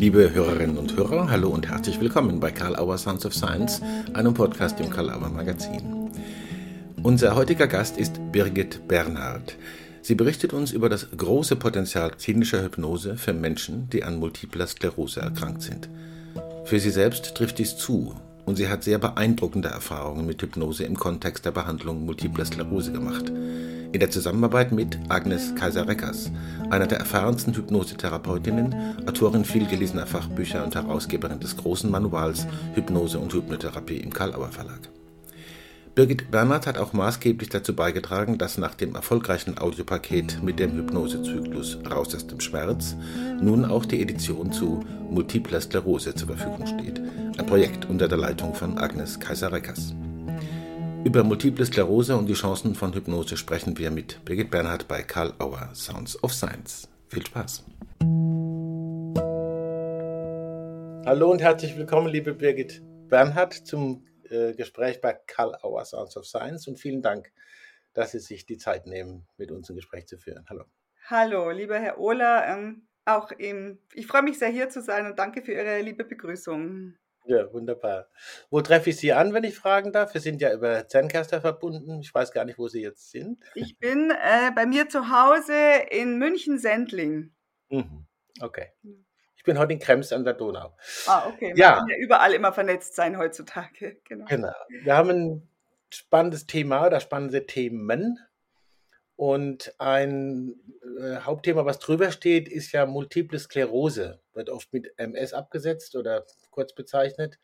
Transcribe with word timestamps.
Liebe 0.00 0.32
Hörerinnen 0.32 0.78
und 0.78 0.96
Hörer, 0.96 1.28
hallo 1.28 1.50
und 1.50 1.68
herzlich 1.68 2.00
willkommen 2.00 2.40
bei 2.40 2.50
Karl 2.50 2.74
Auer 2.74 2.96
Sounds 2.96 3.26
of 3.26 3.34
Science, 3.34 3.82
einem 4.14 4.32
Podcast 4.32 4.80
im 4.80 4.88
Karl 4.88 5.10
Auer 5.10 5.28
Magazin. 5.28 6.10
Unser 7.02 7.34
heutiger 7.34 7.66
Gast 7.66 7.98
ist 7.98 8.18
Birgit 8.32 8.88
Bernhard. 8.88 9.58
Sie 10.00 10.14
berichtet 10.14 10.54
uns 10.54 10.72
über 10.72 10.88
das 10.88 11.08
große 11.14 11.54
Potenzial 11.56 12.12
klinischer 12.12 12.62
Hypnose 12.62 13.18
für 13.18 13.34
Menschen, 13.34 13.90
die 13.90 14.02
an 14.02 14.18
multipler 14.18 14.66
Sklerose 14.66 15.20
erkrankt 15.20 15.60
sind. 15.60 15.90
Für 16.64 16.80
sie 16.80 16.88
selbst 16.88 17.34
trifft 17.34 17.58
dies 17.58 17.76
zu 17.76 18.14
und 18.46 18.56
sie 18.56 18.68
hat 18.68 18.82
sehr 18.82 18.98
beeindruckende 18.98 19.68
Erfahrungen 19.68 20.24
mit 20.24 20.40
Hypnose 20.40 20.84
im 20.84 20.96
Kontext 20.96 21.44
der 21.44 21.52
Behandlung 21.52 22.06
multipler 22.06 22.46
Sklerose 22.46 22.92
gemacht. 22.92 23.30
In 23.92 23.98
der 23.98 24.10
Zusammenarbeit 24.10 24.70
mit 24.70 24.98
Agnes 25.08 25.52
Kaiser-Reckers, 25.56 26.30
einer 26.70 26.86
der 26.86 26.98
erfahrensten 26.98 27.54
Hypnosetherapeutinnen, 27.54 28.74
Autorin 29.08 29.44
vielgelesener 29.44 30.06
Fachbücher 30.06 30.64
und 30.64 30.76
Herausgeberin 30.76 31.40
des 31.40 31.56
großen 31.56 31.90
Manuals 31.90 32.46
Hypnose 32.74 33.18
und 33.18 33.32
Hypnotherapie 33.32 33.96
im 33.96 34.12
Karl-Auer 34.12 34.52
Verlag. 34.52 34.88
Birgit 35.96 36.30
Bernhard 36.30 36.68
hat 36.68 36.78
auch 36.78 36.92
maßgeblich 36.92 37.48
dazu 37.48 37.74
beigetragen, 37.74 38.38
dass 38.38 38.58
nach 38.58 38.76
dem 38.76 38.94
erfolgreichen 38.94 39.58
Audiopaket 39.58 40.40
mit 40.40 40.60
dem 40.60 40.72
Hypnosezyklus 40.72 41.78
Raus 41.90 42.14
aus 42.14 42.28
dem 42.28 42.38
Schmerz 42.38 42.94
nun 43.42 43.64
auch 43.64 43.84
die 43.84 44.00
Edition 44.00 44.52
zu 44.52 44.84
Multipler 45.10 45.60
Sklerose 45.60 46.14
zur 46.14 46.28
Verfügung 46.28 46.64
steht. 46.64 47.00
Ein 47.36 47.46
Projekt 47.46 47.90
unter 47.90 48.06
der 48.06 48.18
Leitung 48.18 48.54
von 48.54 48.78
Agnes 48.78 49.18
Kaiser-Reckers. 49.18 49.94
Über 51.02 51.24
Multiple 51.24 51.64
Sklerose 51.64 52.14
und 52.14 52.26
die 52.26 52.34
Chancen 52.34 52.74
von 52.74 52.92
Hypnose 52.92 53.38
sprechen 53.38 53.78
wir 53.78 53.90
mit 53.90 54.22
Birgit 54.26 54.50
Bernhard 54.50 54.86
bei 54.86 55.02
Karl 55.02 55.32
Auer 55.38 55.70
Sounds 55.74 56.22
of 56.22 56.34
Science. 56.34 56.90
Viel 57.08 57.24
Spaß! 57.24 57.64
Hallo 61.06 61.30
und 61.30 61.40
herzlich 61.40 61.74
willkommen, 61.78 62.08
liebe 62.08 62.34
Birgit 62.34 62.82
Bernhard, 63.08 63.54
zum 63.54 64.04
äh, 64.28 64.52
Gespräch 64.52 65.00
bei 65.00 65.18
Karl 65.26 65.56
Auer 65.62 65.86
Sounds 65.86 66.18
of 66.18 66.26
Science 66.26 66.68
und 66.68 66.78
vielen 66.78 67.00
Dank, 67.00 67.32
dass 67.94 68.12
Sie 68.12 68.18
sich 68.18 68.44
die 68.44 68.58
Zeit 68.58 68.86
nehmen, 68.86 69.26
mit 69.38 69.50
uns 69.50 69.70
ein 69.70 69.76
Gespräch 69.76 70.06
zu 70.06 70.18
führen. 70.18 70.44
Hallo. 70.50 70.64
Hallo, 71.06 71.50
lieber 71.50 71.78
Herr 71.78 71.98
Ohler. 71.98 72.46
Ähm, 72.46 72.86
auch 73.06 73.32
im, 73.32 73.78
ich 73.94 74.06
freue 74.06 74.22
mich 74.22 74.38
sehr, 74.38 74.50
hier 74.50 74.68
zu 74.68 74.82
sein 74.82 75.06
und 75.06 75.18
danke 75.18 75.40
für 75.40 75.52
Ihre 75.52 75.80
liebe 75.80 76.04
Begrüßung. 76.04 76.94
Ja, 77.24 77.52
wunderbar. 77.52 78.08
Wo 78.50 78.60
treffe 78.60 78.90
ich 78.90 78.96
Sie 78.96 79.12
an, 79.12 79.34
wenn 79.34 79.44
ich 79.44 79.54
fragen 79.54 79.92
darf? 79.92 80.14
Wir 80.14 80.20
sind 80.20 80.40
ja 80.40 80.52
über 80.52 80.88
Zencaster 80.88 81.40
verbunden. 81.40 82.00
Ich 82.00 82.14
weiß 82.14 82.32
gar 82.32 82.44
nicht, 82.44 82.58
wo 82.58 82.68
Sie 82.68 82.82
jetzt 82.82 83.10
sind. 83.10 83.44
Ich 83.54 83.78
bin 83.78 84.10
äh, 84.10 84.50
bei 84.54 84.66
mir 84.66 84.88
zu 84.88 85.10
Hause 85.10 85.54
in 85.90 86.18
München-Sendling. 86.18 87.32
Mhm. 87.68 88.06
Okay. 88.40 88.72
Ich 89.36 89.44
bin 89.44 89.58
heute 89.58 89.72
in 89.72 89.78
Krems 89.78 90.12
an 90.12 90.24
der 90.24 90.34
Donau. 90.34 90.76
Ah, 91.06 91.26
okay. 91.28 91.48
Man 91.48 91.56
ja. 91.56 91.76
kann 91.76 91.88
ja 91.88 91.96
überall 91.96 92.32
immer 92.32 92.52
vernetzt 92.52 92.94
sein 92.94 93.16
heutzutage. 93.16 93.98
Genau. 94.08 94.26
genau. 94.26 94.52
Wir 94.82 94.96
haben 94.96 95.10
ein 95.10 95.48
spannendes 95.90 96.46
Thema 96.46 96.86
oder 96.86 97.00
spannende 97.00 97.46
Themen. 97.46 98.18
Und 99.20 99.74
ein 99.76 100.54
äh, 100.98 101.16
Hauptthema, 101.16 101.66
was 101.66 101.78
drüber 101.78 102.10
steht, 102.10 102.48
ist 102.48 102.72
ja 102.72 102.86
Multiple 102.86 103.38
Sklerose. 103.38 104.18
Wird 104.32 104.48
oft 104.48 104.72
mit 104.72 104.94
MS 104.96 105.34
abgesetzt 105.34 105.94
oder 105.94 106.24
kurz 106.48 106.74
bezeichnet. 106.74 107.38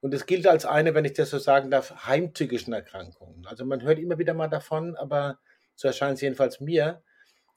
Und 0.00 0.12
es 0.12 0.26
gilt 0.26 0.48
als 0.48 0.66
eine, 0.66 0.94
wenn 0.94 1.04
ich 1.04 1.12
das 1.12 1.30
so 1.30 1.38
sagen 1.38 1.70
darf, 1.70 2.06
heimtückischen 2.06 2.72
Erkrankungen. 2.72 3.46
Also 3.46 3.64
man 3.64 3.82
hört 3.82 4.00
immer 4.00 4.18
wieder 4.18 4.34
mal 4.34 4.48
davon, 4.48 4.96
aber 4.96 5.38
so 5.76 5.86
erscheint 5.86 6.16
es 6.16 6.20
jedenfalls 6.20 6.58
mir 6.58 7.00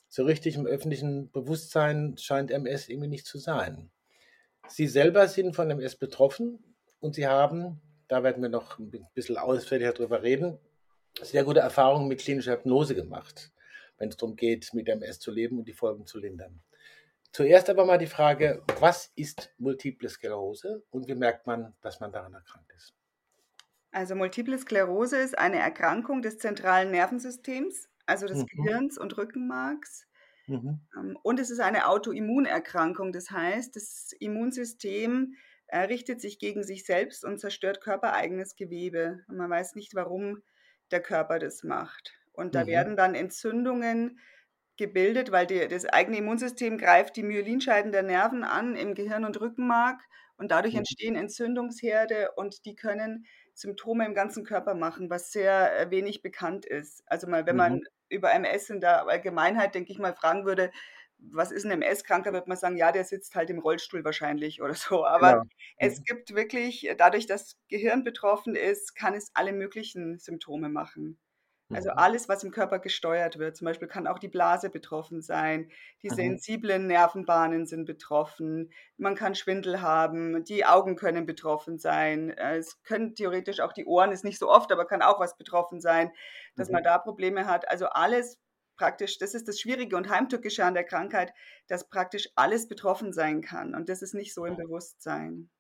so 0.07 0.23
richtig 0.23 0.55
im 0.55 0.67
öffentlichen 0.67 1.31
Bewusstsein 1.31 2.17
scheint 2.19 2.51
MS 2.51 2.89
irgendwie 2.89 3.09
nicht 3.09 3.25
zu 3.25 3.39
sein. 3.39 3.89
Sie 4.67 4.85
selber 4.85 5.27
sind 5.27 5.55
von 5.55 5.71
MS 5.71 5.95
betroffen 5.95 6.75
und 6.99 7.15
Sie 7.15 7.25
haben, 7.25 7.81
da 8.07 8.21
werden 8.21 8.43
wir 8.43 8.49
noch 8.49 8.77
ein 8.77 8.91
bisschen 9.15 9.37
ausführlicher 9.37 9.93
darüber 9.93 10.21
reden, 10.21 10.59
sehr 11.21 11.43
gute 11.43 11.59
Erfahrungen 11.59 12.07
mit 12.07 12.19
klinischer 12.19 12.53
Hypnose 12.53 12.95
gemacht, 12.95 13.51
wenn 13.97 14.09
es 14.09 14.17
darum 14.17 14.35
geht, 14.35 14.73
mit 14.73 14.87
MS 14.87 15.19
zu 15.19 15.31
leben 15.31 15.59
und 15.59 15.67
die 15.67 15.73
Folgen 15.73 16.05
zu 16.05 16.19
lindern. 16.19 16.61
Zuerst 17.31 17.69
aber 17.69 17.85
mal 17.85 17.97
die 17.97 18.07
Frage, 18.07 18.61
was 18.79 19.11
ist 19.15 19.53
Multiple 19.57 20.09
Sklerose 20.09 20.83
und 20.89 21.07
wie 21.07 21.15
merkt 21.15 21.47
man, 21.47 21.73
dass 21.81 21.99
man 21.99 22.11
daran 22.11 22.33
erkrankt 22.33 22.71
ist? 22.75 22.93
Also 23.91 24.15
Multiple 24.15 24.57
Sklerose 24.57 25.17
ist 25.17 25.37
eine 25.37 25.59
Erkrankung 25.59 26.21
des 26.21 26.37
zentralen 26.39 26.91
Nervensystems 26.91 27.89
also 28.11 28.27
des 28.27 28.39
mhm. 28.39 28.45
Gehirns 28.47 28.97
und 28.97 29.17
Rückenmarks. 29.17 30.07
Mhm. 30.47 30.79
Ähm, 30.97 31.17
und 31.23 31.39
es 31.39 31.49
ist 31.49 31.59
eine 31.59 31.87
Autoimmunerkrankung. 31.87 33.11
Das 33.13 33.31
heißt, 33.31 33.75
das 33.75 34.11
Immunsystem 34.19 35.35
äh, 35.67 35.79
richtet 35.79 36.21
sich 36.21 36.39
gegen 36.39 36.63
sich 36.63 36.85
selbst 36.85 37.23
und 37.23 37.39
zerstört 37.39 37.81
körpereigenes 37.81 38.55
Gewebe. 38.55 39.23
Und 39.27 39.37
man 39.37 39.49
weiß 39.49 39.75
nicht, 39.75 39.95
warum 39.95 40.41
der 40.91 41.01
Körper 41.01 41.39
das 41.39 41.63
macht. 41.63 42.13
Und 42.33 42.55
da 42.55 42.63
mhm. 42.63 42.67
werden 42.67 42.97
dann 42.97 43.15
Entzündungen 43.15 44.19
gebildet, 44.77 45.31
weil 45.31 45.45
die, 45.45 45.67
das 45.67 45.85
eigene 45.85 46.17
Immunsystem 46.17 46.77
greift 46.77 47.15
die 47.15 47.23
Myelinscheiden 47.23 47.91
der 47.91 48.03
Nerven 48.03 48.43
an 48.43 48.75
im 48.75 48.95
Gehirn 48.95 49.25
und 49.25 49.39
Rückenmark 49.39 50.01
und 50.37 50.51
dadurch 50.51 50.73
mhm. 50.73 50.79
entstehen 50.79 51.15
Entzündungsherde 51.15 52.31
und 52.35 52.65
die 52.65 52.75
können 52.75 53.25
Symptome 53.53 54.05
im 54.05 54.15
ganzen 54.15 54.43
Körper 54.43 54.73
machen, 54.73 55.09
was 55.09 55.31
sehr 55.31 55.77
äh, 55.77 55.91
wenig 55.91 56.21
bekannt 56.21 56.65
ist. 56.65 57.03
Also 57.05 57.27
mal, 57.27 57.45
wenn 57.45 57.57
man 57.57 57.73
mhm 57.75 57.83
über 58.11 58.33
MS 58.33 58.69
in 58.69 58.81
der 58.81 59.07
Allgemeinheit, 59.07 59.73
denke 59.73 59.91
ich 59.91 59.99
mal, 59.99 60.13
fragen 60.13 60.45
würde, 60.45 60.71
was 61.21 61.51
ist 61.51 61.65
ein 61.65 61.71
MS-Kranker, 61.71 62.33
wird 62.33 62.47
man 62.47 62.57
sagen, 62.57 62.77
ja, 62.77 62.91
der 62.91 63.03
sitzt 63.03 63.35
halt 63.35 63.49
im 63.49 63.59
Rollstuhl 63.59 64.03
wahrscheinlich 64.03 64.61
oder 64.61 64.73
so. 64.73 65.05
Aber 65.05 65.29
ja. 65.29 65.43
es 65.77 65.99
mhm. 65.99 66.03
gibt 66.05 66.35
wirklich, 66.35 66.89
dadurch, 66.97 67.27
dass 67.27 67.57
Gehirn 67.69 68.03
betroffen 68.03 68.55
ist, 68.55 68.95
kann 68.95 69.13
es 69.13 69.31
alle 69.33 69.53
möglichen 69.53 70.19
Symptome 70.19 70.69
machen. 70.69 71.19
Also 71.73 71.89
mhm. 71.89 71.97
alles, 71.97 72.29
was 72.29 72.43
im 72.43 72.51
Körper 72.51 72.79
gesteuert 72.79 73.37
wird. 73.37 73.55
Zum 73.55 73.65
Beispiel 73.65 73.87
kann 73.87 74.07
auch 74.07 74.19
die 74.19 74.27
Blase 74.27 74.69
betroffen 74.69 75.21
sein. 75.21 75.71
Die 76.03 76.09
mhm. 76.09 76.15
sensiblen 76.15 76.87
Nervenbahnen 76.87 77.65
sind 77.65 77.85
betroffen. 77.85 78.71
Man 78.97 79.15
kann 79.15 79.35
Schwindel 79.35 79.81
haben. 79.81 80.43
Die 80.43 80.65
Augen 80.65 80.95
können 80.95 81.25
betroffen 81.25 81.79
sein. 81.79 82.29
Es 82.31 82.83
können 82.83 83.15
theoretisch 83.15 83.61
auch 83.61 83.73
die 83.73 83.85
Ohren, 83.85 84.11
ist 84.11 84.25
nicht 84.25 84.39
so 84.39 84.49
oft, 84.49 84.71
aber 84.71 84.85
kann 84.85 85.01
auch 85.01 85.19
was 85.19 85.37
betroffen 85.37 85.79
sein, 85.79 86.11
dass 86.55 86.69
man 86.69 86.83
da 86.83 86.97
Probleme 86.97 87.45
hat. 87.45 87.69
Also 87.69 87.85
alles 87.87 88.37
praktisch, 88.81 89.19
das 89.19 89.35
ist 89.35 89.47
das 89.47 89.59
Schwierige 89.59 89.95
und 89.95 90.09
Heimtückische 90.09 90.65
an 90.65 90.73
der 90.73 90.83
Krankheit, 90.83 91.33
dass 91.67 91.87
praktisch 91.87 92.29
alles 92.35 92.67
betroffen 92.67 93.13
sein 93.13 93.41
kann. 93.41 93.75
Und 93.75 93.89
das 93.89 94.01
ist 94.01 94.15
nicht 94.15 94.33
so 94.33 94.43
im 94.43 94.57
Bewusstsein. 94.57 95.51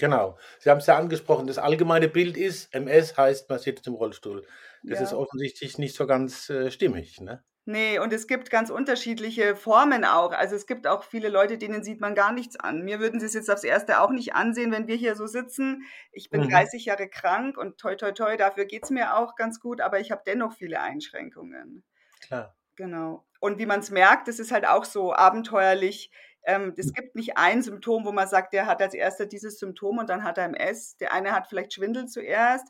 Genau. 0.00 0.36
Sie 0.58 0.68
haben 0.68 0.78
es 0.78 0.86
ja 0.86 0.98
angesprochen, 0.98 1.46
das 1.46 1.58
allgemeine 1.58 2.08
Bild 2.08 2.36
ist, 2.36 2.74
MS 2.74 3.16
heißt, 3.16 3.48
man 3.48 3.60
sitzt 3.60 3.86
im 3.86 3.94
Rollstuhl. 3.94 4.44
Das 4.82 4.98
ja. 4.98 5.04
ist 5.04 5.12
offensichtlich 5.12 5.78
nicht 5.78 5.94
so 5.94 6.08
ganz 6.08 6.50
äh, 6.50 6.72
stimmig, 6.72 7.20
ne? 7.20 7.44
Nee, 7.64 8.00
und 8.00 8.12
es 8.12 8.26
gibt 8.26 8.50
ganz 8.50 8.70
unterschiedliche 8.70 9.54
Formen 9.54 10.04
auch. 10.04 10.32
Also 10.32 10.56
es 10.56 10.66
gibt 10.66 10.88
auch 10.88 11.04
viele 11.04 11.28
Leute, 11.28 11.58
denen 11.58 11.84
sieht 11.84 12.00
man 12.00 12.16
gar 12.16 12.32
nichts 12.32 12.56
an. 12.56 12.82
Mir 12.82 12.98
würden 12.98 13.20
sie 13.20 13.26
es 13.26 13.34
jetzt 13.34 13.50
aufs 13.50 13.62
Erste 13.62 14.00
auch 14.00 14.10
nicht 14.10 14.34
ansehen, 14.34 14.72
wenn 14.72 14.88
wir 14.88 14.96
hier 14.96 15.14
so 15.14 15.26
sitzen. 15.26 15.82
Ich 16.10 16.28
bin 16.30 16.40
mhm. 16.40 16.48
30 16.48 16.86
Jahre 16.86 17.08
krank 17.08 17.56
und 17.56 17.78
toi, 17.78 17.94
toi, 17.94 18.10
toi, 18.10 18.36
dafür 18.36 18.64
geht 18.64 18.84
es 18.84 18.90
mir 18.90 19.16
auch 19.16 19.36
ganz 19.36 19.60
gut, 19.60 19.80
aber 19.80 20.00
ich 20.00 20.10
habe 20.10 20.22
dennoch 20.26 20.54
viele 20.54 20.80
Einschränkungen. 20.80 21.84
Klar. 22.28 22.54
Genau. 22.76 23.26
Und 23.40 23.58
wie 23.58 23.66
man 23.66 23.80
es 23.80 23.90
merkt, 23.90 24.28
das 24.28 24.38
ist 24.38 24.52
halt 24.52 24.66
auch 24.66 24.84
so 24.84 25.12
abenteuerlich. 25.12 26.12
Ähm, 26.44 26.74
es 26.76 26.92
gibt 26.92 27.16
nicht 27.16 27.36
ein 27.36 27.62
Symptom, 27.62 28.04
wo 28.04 28.12
man 28.12 28.28
sagt, 28.28 28.52
der 28.52 28.66
hat 28.66 28.80
als 28.80 28.94
erster 28.94 29.26
dieses 29.26 29.58
Symptom 29.58 29.98
und 29.98 30.08
dann 30.08 30.22
hat 30.22 30.38
er 30.38 30.44
MS. 30.44 30.96
Der 30.98 31.12
eine 31.12 31.32
hat 31.32 31.48
vielleicht 31.48 31.72
Schwindel 31.72 32.06
zuerst. 32.06 32.68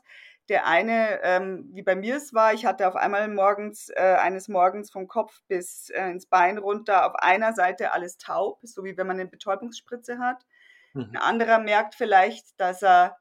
Der 0.49 0.65
eine, 0.65 1.21
ähm, 1.21 1.69
wie 1.73 1.83
bei 1.83 1.95
mir 1.95 2.15
es 2.15 2.33
war, 2.33 2.53
ich 2.53 2.65
hatte 2.65 2.87
auf 2.87 2.95
einmal 2.95 3.27
morgens, 3.27 3.89
äh, 3.89 4.17
eines 4.19 4.47
Morgens 4.47 4.89
vom 4.91 5.07
Kopf 5.07 5.41
bis 5.47 5.91
äh, 5.91 6.09
ins 6.09 6.25
Bein 6.25 6.57
runter 6.57 7.05
auf 7.05 7.15
einer 7.15 7.53
Seite 7.53 7.93
alles 7.93 8.17
taub, 8.17 8.59
so 8.63 8.83
wie 8.83 8.97
wenn 8.97 9.05
man 9.05 9.19
eine 9.19 9.29
Betäubungsspritze 9.29 10.17
hat. 10.17 10.43
Mhm. 10.93 11.11
Ein 11.11 11.17
anderer 11.17 11.59
merkt 11.59 11.93
vielleicht, 11.93 12.59
dass 12.59 12.81
er 12.81 13.17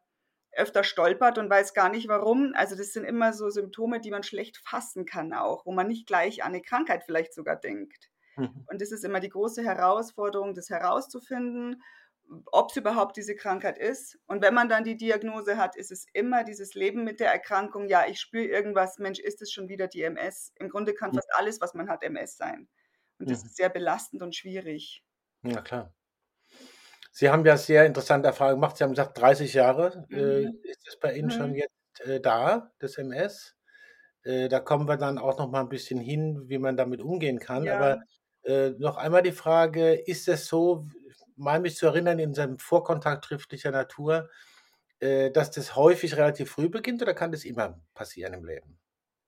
öfter 0.58 0.84
stolpert 0.84 1.38
und 1.38 1.48
weiß 1.48 1.72
gar 1.74 1.88
nicht 1.88 2.08
warum. 2.08 2.52
Also 2.54 2.76
das 2.76 2.92
sind 2.92 3.04
immer 3.04 3.32
so 3.32 3.48
Symptome, 3.48 4.00
die 4.00 4.10
man 4.10 4.22
schlecht 4.22 4.58
fassen 4.58 5.06
kann 5.06 5.32
auch, 5.32 5.64
wo 5.64 5.72
man 5.72 5.86
nicht 5.86 6.06
gleich 6.06 6.42
an 6.42 6.48
eine 6.48 6.62
Krankheit 6.62 7.04
vielleicht 7.04 7.32
sogar 7.32 7.56
denkt. 7.56 8.10
Mhm. 8.36 8.66
Und 8.66 8.80
das 8.80 8.92
ist 8.92 9.04
immer 9.04 9.20
die 9.20 9.28
große 9.28 9.62
Herausforderung, 9.62 10.54
das 10.54 10.70
herauszufinden, 10.70 11.82
ob 12.46 12.70
es 12.70 12.76
überhaupt 12.76 13.16
diese 13.16 13.34
Krankheit 13.34 13.78
ist. 13.78 14.18
Und 14.26 14.42
wenn 14.42 14.54
man 14.54 14.68
dann 14.68 14.84
die 14.84 14.96
Diagnose 14.96 15.56
hat, 15.56 15.76
ist 15.76 15.90
es 15.90 16.06
immer 16.12 16.44
dieses 16.44 16.74
Leben 16.74 17.04
mit 17.04 17.20
der 17.20 17.32
Erkrankung, 17.32 17.88
ja, 17.88 18.06
ich 18.06 18.20
spüre 18.20 18.44
irgendwas, 18.44 18.98
Mensch, 18.98 19.18
ist 19.18 19.40
es 19.42 19.50
schon 19.50 19.68
wieder 19.68 19.88
die 19.88 20.02
MS? 20.02 20.52
Im 20.56 20.68
Grunde 20.68 20.94
kann 20.94 21.12
fast 21.12 21.28
alles, 21.34 21.60
was 21.60 21.74
man 21.74 21.88
hat, 21.88 22.02
MS 22.02 22.36
sein. 22.36 22.68
Und 23.18 23.30
das 23.30 23.42
mhm. 23.42 23.46
ist 23.46 23.56
sehr 23.56 23.68
belastend 23.70 24.22
und 24.22 24.34
schwierig. 24.34 25.02
Ja, 25.42 25.62
klar. 25.62 25.94
Sie 27.10 27.30
haben 27.30 27.44
ja 27.44 27.56
sehr 27.56 27.86
interessante 27.86 28.28
Erfahrungen 28.28 28.60
gemacht. 28.60 28.76
Sie 28.76 28.84
haben 28.84 28.90
gesagt, 28.90 29.18
30 29.18 29.54
Jahre 29.54 30.06
äh, 30.10 30.46
mhm. 30.46 30.58
ist 30.62 30.86
es 30.86 30.98
bei 30.98 31.14
Ihnen 31.14 31.28
mhm. 31.28 31.32
schon 31.32 31.54
jetzt 31.54 32.00
äh, 32.04 32.20
da, 32.20 32.70
das 32.78 32.98
MS. 32.98 33.56
Äh, 34.22 34.48
da 34.48 34.60
kommen 34.60 34.88
wir 34.88 34.96
dann 34.96 35.18
auch 35.18 35.38
noch 35.38 35.50
mal 35.50 35.60
ein 35.60 35.68
bisschen 35.68 36.00
hin, 36.00 36.44
wie 36.48 36.58
man 36.58 36.76
damit 36.76 37.00
umgehen 37.00 37.38
kann. 37.38 37.64
Ja. 37.64 37.76
Aber 37.76 38.02
äh, 38.44 38.70
noch 38.78 38.96
einmal 38.96 39.22
die 39.22 39.32
Frage, 39.32 39.94
ist 39.94 40.28
es 40.28 40.46
so, 40.46 40.86
meine 41.36 41.60
mich 41.60 41.76
zu 41.76 41.86
erinnern, 41.86 42.18
in 42.18 42.34
seinem 42.34 42.58
Vorkontakt 42.58 43.26
schriftlicher 43.26 43.70
Natur, 43.70 44.28
äh, 45.00 45.30
dass 45.30 45.50
das 45.50 45.76
häufig 45.76 46.16
relativ 46.16 46.50
früh 46.50 46.68
beginnt 46.68 47.02
oder 47.02 47.14
kann 47.14 47.32
das 47.32 47.44
immer 47.44 47.80
passieren 47.94 48.34
im 48.34 48.44
Leben? 48.44 48.78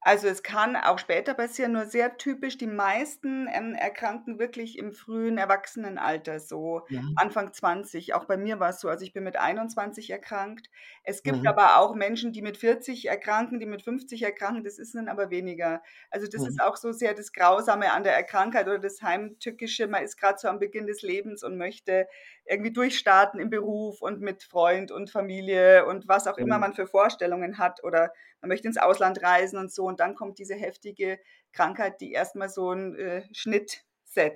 Also, 0.03 0.29
es 0.29 0.43
kann 0.43 0.77
auch 0.77 0.99
später 0.99 1.35
passieren, 1.35 1.73
nur 1.73 1.85
sehr 1.85 2.17
typisch. 2.17 2.57
Die 2.57 2.67
meisten, 2.67 3.47
ähm, 3.53 3.75
erkranken 3.75 4.39
wirklich 4.39 4.79
im 4.79 4.93
frühen 4.95 5.37
Erwachsenenalter, 5.37 6.41
so 6.41 6.87
Mhm. 6.89 7.17
Anfang 7.17 7.53
20. 7.53 8.15
Auch 8.15 8.25
bei 8.25 8.39
mir 8.39 8.59
war 8.61 8.71
es 8.71 8.81
so. 8.81 8.89
Also, 8.89 9.05
ich 9.05 9.13
bin 9.13 9.25
mit 9.25 9.37
21 9.37 10.09
erkrankt. 10.09 10.71
Es 11.05 11.23
gibt 11.23 11.41
Mhm. 11.41 11.53
aber 11.53 11.77
auch 11.79 11.95
Menschen, 11.95 12.33
die 12.33 12.41
mit 12.41 12.57
40 12.57 13.09
erkranken, 13.09 13.61
die 13.61 13.67
mit 13.67 13.83
50 13.83 14.23
erkranken, 14.23 14.65
das 14.65 14.79
ist 14.79 14.95
dann 14.95 15.09
aber 15.09 15.29
weniger. 15.31 15.83
Also, 16.11 16.27
das 16.27 16.47
Mhm. 16.47 16.47
ist 16.47 16.63
auch 16.63 16.77
so 16.77 16.93
sehr 16.93 17.13
das 17.13 17.33
Grausame 17.33 17.93
an 17.93 18.03
der 18.03 18.15
Erkrankheit 18.17 18.67
oder 18.69 18.79
das 18.79 19.03
Heimtückische. 19.03 19.87
Man 19.87 20.03
ist 20.03 20.17
grad 20.19 20.41
so 20.41 20.49
am 20.49 20.59
Beginn 20.59 20.87
des 20.87 21.03
Lebens 21.03 21.43
und 21.45 21.59
möchte 21.59 22.07
irgendwie 22.51 22.73
durchstarten 22.73 23.41
im 23.41 23.51
Beruf 23.51 24.03
und 24.03 24.21
mit 24.21 24.45
Freund 24.45 24.93
und 24.93 25.11
Familie 25.11 25.87
und 25.87 26.09
was 26.09 26.27
auch 26.29 26.39
immer 26.39 26.59
Mhm. 26.59 26.61
man 26.61 26.75
für 26.75 26.87
Vorstellungen 26.89 27.59
hat 27.59 27.85
oder 27.85 28.13
man 28.43 28.51
möchte 28.51 28.69
ins 28.69 28.79
Ausland 28.79 29.23
reisen 29.23 29.59
und 29.59 29.73
so. 29.73 29.85
Und 29.87 30.01
dann 30.01 30.15
kommt 30.17 30.39
diese 30.41 30.55
heftige 30.57 31.21
Krankheit, 31.53 32.01
die 32.03 32.13
erst 32.13 32.37
mal 32.37 32.49
so 32.51 32.73
'n, 32.73 32.97
äh, 32.97 33.25
Schnitt 33.33 33.83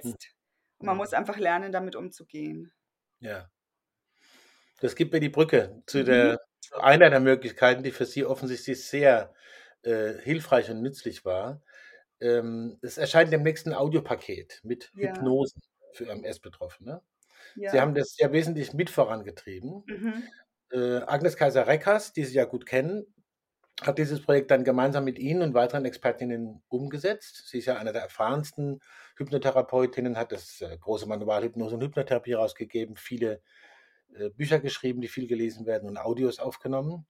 Hm. 0.04 0.14
setzt. 0.14 0.34
Und 0.78 0.86
man 0.86 0.96
Mhm. 0.96 0.98
muss 0.98 1.14
einfach 1.14 1.38
lernen, 1.38 1.72
damit 1.72 1.96
umzugehen. 1.96 2.72
Ja. 3.22 3.50
Das 4.82 4.96
gibt 4.96 5.12
mir 5.12 5.20
die 5.20 5.28
Brücke 5.28 5.82
zu 5.86 6.02
Mhm. 6.02 6.04
der 6.04 6.38
zu 6.60 6.74
einer 6.80 7.10
der 7.10 7.20
Möglichkeiten, 7.20 7.82
die 7.82 7.90
für 7.92 8.06
Sie 8.06 8.24
offensichtlich 8.24 8.84
sehr, 8.86 9.34
äh, 9.82 10.14
hilfreich 10.22 10.70
und 10.70 10.80
nützlich 10.82 11.24
war. 11.24 11.62
Ähm, 12.20 12.78
es 12.82 12.98
erscheint 12.98 13.32
demnächst 13.32 13.66
'n 13.66 13.74
Audiopaket 13.74 14.60
mit 14.64 14.92
Ja. 14.94 15.34
Hypnosen 15.36 15.60
für 15.92 16.08
MS-Betroffene. 16.08 17.02
Sie 17.62 17.62
Ja. 17.62 17.80
haben 17.80 17.94
das 17.94 18.16
ja 18.18 18.32
wesentlich 18.32 18.74
mit 18.74 18.90
vorangetrieben. 18.90 19.84
Mhm. 19.86 20.24
Äh, 20.72 20.98
Agnes 21.06 21.36
Kaiser-Reckers, 21.36 22.12
die 22.12 22.24
Sie 22.24 22.34
ja 22.36 22.44
gut 22.46 22.66
kennen, 22.66 23.06
hat 23.82 23.98
dieses 23.98 24.22
Projekt 24.22 24.50
dann 24.52 24.64
gemeinsam 24.64 25.04
mit 25.04 25.18
Ihnen 25.18 25.42
und 25.42 25.54
weiteren 25.54 25.84
Expertinnen 25.84 26.62
umgesetzt. 26.68 27.48
Sie 27.48 27.58
ist 27.58 27.66
ja 27.66 27.76
eine 27.78 27.92
der 27.92 28.02
erfahrensten 28.02 28.80
Hypnotherapeutinnen, 29.18 30.16
hat 30.18 30.32
das, 30.32 30.60
äh, 30.62 30.76
große 30.78 31.06
Manual 31.08 31.44
Hypnose 31.44 31.76
und 31.76 31.82
Hypnotherapie 31.82 32.34
rausgegeben, 32.34 32.96
viele, 32.96 33.42
äh, 34.16 34.30
Bücher 34.30 34.60
geschrieben, 34.60 35.00
die 35.02 35.08
viel 35.08 35.28
gelesen 35.28 35.66
werden 35.66 35.88
und 35.88 35.98
Audios 35.98 36.38
aufgenommen. 36.40 37.06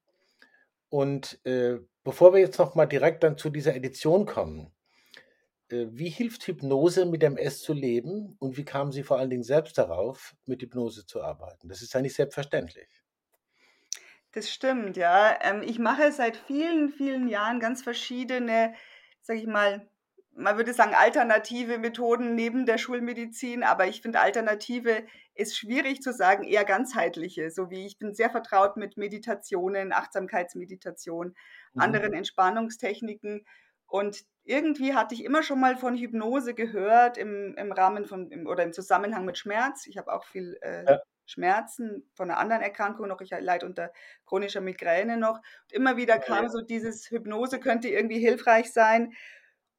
Und, 0.90 1.44
äh, 1.47 1.79
bevor 2.05 2.35
wir 2.35 2.40
jetzt 2.40 2.58
noch 2.58 2.75
mal 2.76 2.87
direkt 2.87 3.25
dann 3.25 3.38
zu 3.38 3.50
dieser 3.50 3.76
Edition 3.76 4.26
kommen, 4.26 4.74
wie 5.70 6.08
hilft 6.11 6.46
Hypnose, 6.46 7.06
mit 7.06 7.22
MS 7.22 7.61
zu 7.62 7.72
leben 7.72 8.37
und 8.38 8.56
wie 8.56 8.64
kamen 8.64 8.93
Sie 8.93 9.02
vor 9.02 9.19
allen 9.19 9.31
Dingen 9.31 9.43
selbst 9.43 9.78
darauf, 9.78 10.34
mit 10.46 10.62
Hypnose 10.62 11.06
zu 11.06 11.22
arbeiten? 11.22 11.69
Das 11.69 11.82
ist 11.82 11.94
ja 11.94 12.00
nicht 12.02 12.14
selbstverständlich. 12.14 13.02
Das 14.32 14.50
stimmt, 14.52 14.96
ja. 14.96 15.38
Ähm, 15.43 15.62
ich 15.62 15.78
mache 15.78 16.11
seit 16.12 16.37
vielen, 16.37 16.90
vielen 16.90 17.28
Jahren 17.28 17.61
ganz 17.61 17.82
verschiedene, 17.82 18.75
sage 19.22 19.40
ich 19.40 19.46
mal 19.46 19.88
man 20.37 20.56
würde 20.56 20.75
sagen, 20.75 20.94
alternative 20.96 21.78
Methoden 21.78 22.34
neben 22.34 22.66
der 22.66 22.76
Schulmedizin, 22.76 23.62
aber 23.62 23.87
ich 23.87 24.02
finde, 24.02 24.19
Alternative 24.19 25.06
ist 25.37 25.56
schwierig 25.56 26.02
zu 26.02 26.12
sagen, 26.12 26.43
eher 26.43 26.64
ganzheitliche, 26.64 27.52
so 27.52 27.70
wie 27.70 27.87
ich 27.87 27.99
bin 27.99 28.14
sehr 28.14 28.31
vertraut 28.31 28.76
mit 28.76 28.96
Meditationen, 28.96 29.93
Achtsamkeitsmeditation, 29.93 31.37
Mhm. 31.75 31.82
anderen 31.84 32.14
Entspannungstechniken. 32.14 33.46
Und 33.87 34.25
irgendwie 34.44 34.94
hatte 34.94 35.14
ich 35.14 35.25
immer 35.25 35.43
schon 35.43 35.61
mal 35.61 35.76
von 35.76 35.96
Hypnose 35.96 36.55
gehört 36.55 37.19
im 37.19 37.55
im 37.56 37.73
Rahmen 37.73 38.06
von 38.06 38.31
im 38.31 38.46
oder 38.46 38.64
im 38.64 38.73
Zusammenhang 38.73 39.25
mit 39.25 39.38
Schmerz. 39.38 39.87
Ich 39.87 39.99
habe 39.99 40.12
auch 40.12 40.25
viel, 40.25 40.58
äh, 40.62 40.88
Ja. 40.88 41.05
Schmerzen 41.26 42.11
von 42.14 42.29
'ner 42.29 42.38
anderen 42.38 42.62
Erkrankung 42.62 43.08
noch. 43.08 43.20
Ich, 43.23 43.31
leide 43.31 43.67
unter 43.67 43.93
chronischer 44.26 44.61
Migräne 44.61 45.17
noch. 45.17 45.37
Und 45.38 45.73
immer 45.73 45.96
wieder 45.96 46.19
je. 46.26 46.44
kam 46.44 46.49
so 46.50 46.61
dieses 46.62 47.11
Hypnose 47.11 47.61
könnte 47.61 47.88
irgendwie 47.88 48.19
hilfreich 48.20 48.73
sein. 48.73 49.14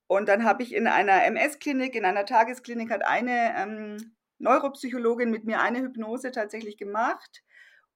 Und 0.07 0.29
dann 0.29 0.43
habe 0.45 0.63
ich 0.63 0.73
in 0.75 0.87
einer 0.87 1.25
MS-Klinik 1.25 1.95
in 1.95 2.05
einer 2.05 2.25
Tagesklinik 2.25 2.91
hat 2.91 3.05
eine, 3.05 3.55
ähm, 3.57 4.15
Neuropsychologin 4.39 5.31
mit 5.31 5.45
mir 5.45 5.61
eine 5.61 5.79
Hypnose 5.81 6.31
tatsächlich 6.31 6.77
gemacht. 6.77 7.43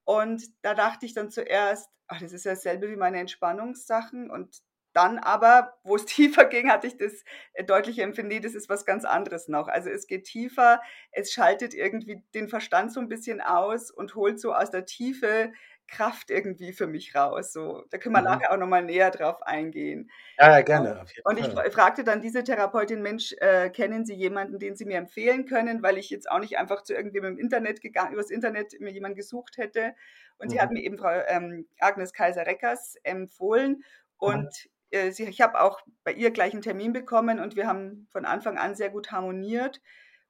Und 0.06 0.44
da 0.64 0.74
dachte 0.76 1.06
ich 1.06 1.14
dann 1.14 1.32
zuerst: 1.32 1.90
„Ach, 2.08 2.20
das 2.22 2.34
ist 2.34 2.46
ja 2.46 2.54
dasselbe 2.54 2.90
wie 2.92 2.96
meine 2.98 3.20
Entspannungssachen.“ 3.20 4.32
Und 4.32 4.60
dann 4.94 5.18
aber, 5.20 5.78
wo 5.84 5.96
es 5.96 6.06
tiefer 6.08 6.46
ging, 6.46 6.70
hatte 6.72 6.88
ich 6.88 6.98
das, 6.98 7.24
äh, 7.54 7.64
deutliche 7.64 8.04
Empfinden: 8.04 8.30
„Ne, 8.34 8.42
das 8.42 8.56
ist 8.56 8.70
was 8.70 8.86
ganz 8.86 9.06
anderes 9.06 9.48
noch.“ 9.48 9.68
Also, 9.68 9.90
es 9.90 10.08
geht 10.08 10.26
tiefer, 10.26 10.82
es 11.12 11.32
schaltet 11.32 11.74
irgendwie 11.74 12.24
den 12.34 12.48
Verstand 12.50 12.92
so 12.94 13.00
'n 13.00 13.10
bisschen 13.10 13.42
aus 13.42 13.92
und 13.92 14.16
holt 14.16 14.40
so 14.40 14.54
aus 14.54 14.72
der 14.72 14.86
Tiefe 14.86 15.52
Kraft 15.88 16.30
irgendwie 16.30 16.72
für 16.74 16.88
mich 16.88 17.16
raus, 17.16 17.52
so. 17.54 17.84
Da 17.90 17.98
können 17.98 18.14
wir 18.16 18.22
Mhm. 18.22 18.40
nachher 18.40 18.52
auch 18.54 18.58
noch 18.58 18.68
mal 18.68 18.84
näher 18.84 19.10
drauf 19.12 19.42
eingehen. 19.44 20.12
Ja, 20.38 20.50
ja, 20.50 20.62
Genau. 20.72 20.96
gerne, 21.02 21.06
Und 21.24 21.40
ich 21.40 21.50
fragte 21.72 22.04
dann 22.04 22.22
diese 22.22 22.44
Therapeutin: 22.44 23.02
„Mensch, 23.02 23.34
äh, 23.40 23.70
kennen 23.70 24.06
Sie 24.06 24.14
jemanden, 24.14 24.60
den 24.60 24.76
Sie 24.76 24.86
mir 24.86 24.98
empfehlen 24.98 25.46
können?“ 25.46 25.82
Weil 25.84 25.98
ich 25.98 26.10
jetzt 26.10 26.30
auch 26.30 26.40
nicht 26.40 26.58
einfach 26.58 26.84
zu 26.84 26.94
irgendwem 26.94 27.26
im 27.26 27.40
Internet 27.40 27.82
gegangen 27.82 28.14
übers 28.14 28.30
Internet 28.32 28.80
mir 28.80 28.92
jemanden 28.92 29.16
gesucht 29.18 29.58
hätte. 29.58 29.96
Und 30.38 30.50
sie 30.52 30.60
hat 30.62 30.70
Mhm. 30.70 30.72
mir 30.72 30.84
eben 30.84 30.98
Frau, 30.98 31.10
ähm, 31.28 31.68
Agnes 31.80 32.14
Kaiser-Reckers 32.14 32.96
empfohlen. 33.04 33.84
Und, 34.18 34.48
Mhm. 34.48 34.50
Äh, 34.92 35.12
sie 35.12 35.26
ich 35.26 35.42
habe 35.42 35.62
auch 35.62 35.82
bei 36.04 36.14
ihr 36.14 36.32
gleich 36.32 36.54
'n 36.54 36.62
Termin 36.62 36.94
bekommen 36.94 37.40
und 37.40 37.56
wir 37.56 37.68
haben 37.68 38.08
von 38.12 38.26
Anfang 38.26 38.58
an 38.58 38.76
sehr 38.76 38.90
gut 38.90 39.12
harmoniert. 39.12 39.82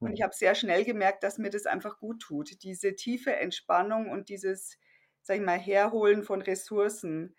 Und 0.01 0.13
ich 0.13 0.21
Mhm. 0.21 0.23
habe 0.23 0.33
sehr 0.35 0.55
schnell 0.55 0.85
gemerkt, 0.85 1.23
dass 1.23 1.37
mir 1.37 1.49
das 1.49 1.65
einfach 1.65 1.99
guttut. 1.99 2.63
Diese 2.63 2.95
tiefe 2.95 3.35
Entspannung 3.35 4.09
und 4.09 4.29
dieses, 4.29 4.77
sage 5.21 5.39
ich 5.41 5.45
mal, 5.45 5.59
Herholen 5.59 6.23
von 6.23 6.41
Ressourcen. 6.41 7.35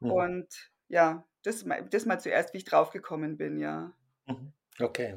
Mhm. 0.00 0.26
Und 0.26 0.70
ja, 0.88 1.26
das 1.44 1.64
mal 1.64 1.84
das 1.88 2.06
mal 2.06 2.20
zuerst, 2.20 2.52
wie 2.54 2.58
ich 2.58 2.64
drauf 2.64 2.90
gekommen 2.90 3.36
bin, 3.38 3.58
ja. 3.58 3.94
Mhm. 4.26 4.52
Okay. 4.80 5.16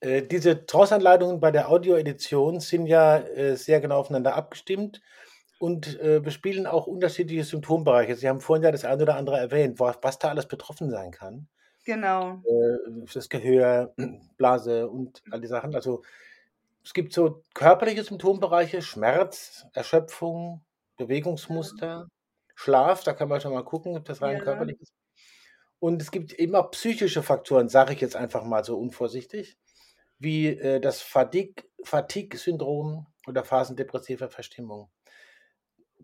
Äh, 0.00 0.22
diese 0.24 0.66
Trance-Anleitungen 0.66 1.40
bei 1.40 1.50
der 1.50 1.68
Audioedition 1.70 2.60
sind 2.60 2.86
ja, 2.86 3.18
äh, 3.18 3.56
sehr 3.56 3.80
genau 3.80 3.98
aufeinander 4.00 4.34
abgestimmt 4.36 5.02
und, 5.58 5.98
äh, 6.00 6.20
bespielen 6.20 6.66
auch 6.66 6.86
unterschiedliche 6.86 7.44
Symptombereiche. 7.44 8.16
Sie 8.16 8.28
haben 8.28 8.40
vorhin 8.40 8.64
ja 8.64 8.72
das 8.72 8.84
eine 8.84 9.02
oder 9.04 9.16
andere 9.16 9.38
erwähnt, 9.38 9.78
wa 9.80 9.94
was 10.02 10.18
da 10.18 10.28
alles 10.30 10.46
betroffen 10.48 10.90
sein 10.90 11.10
kann. 11.12 11.48
Genau. 11.84 12.44
Äh, 12.44 13.04
das 13.14 13.28
Gehör, 13.28 13.94
Blase 14.36 14.88
und 14.88 15.22
all 15.30 15.40
die 15.40 15.46
Sachen. 15.48 15.74
Also, 15.74 16.02
es 16.84 16.94
gibt 16.94 17.12
so 17.14 17.42
körperliche 17.54 18.04
Symptombereiche, 18.04 18.82
Schmerz, 18.82 19.66
Erschöpfung, 19.74 20.64
Ja. 21.46 21.76
Bewegungsmuster, 21.76 22.08
Schlaf, 22.56 23.04
da 23.04 23.12
kann 23.14 23.28
man 23.28 23.40
schon 23.40 23.52
mal 23.54 23.64
gucken, 23.64 23.96
ob 23.96 24.04
das 24.06 24.22
rein 24.22 24.38
Ja. 24.38 24.38
körperlich 24.38 24.80
ist. 24.80 24.92
Und 25.80 26.00
es 26.02 26.10
gibt 26.10 26.32
eben 26.34 26.54
auch 26.56 26.70
psychische 26.72 27.22
Faktoren, 27.22 27.68
sage 27.68 27.92
ich 27.94 28.00
jetzt 28.00 28.16
einfach 28.16 28.44
mal 28.44 28.64
so 28.64 28.78
unvorsichtig, 28.78 29.56
wie, 30.18 30.48
äh, 30.48 30.80
das 30.80 31.00
Fatigue-Syndrom 31.02 33.06
oder 33.26 33.44
Phasen 33.44 33.76
depressiver 33.76 34.28
Verstimmung. 34.30 34.90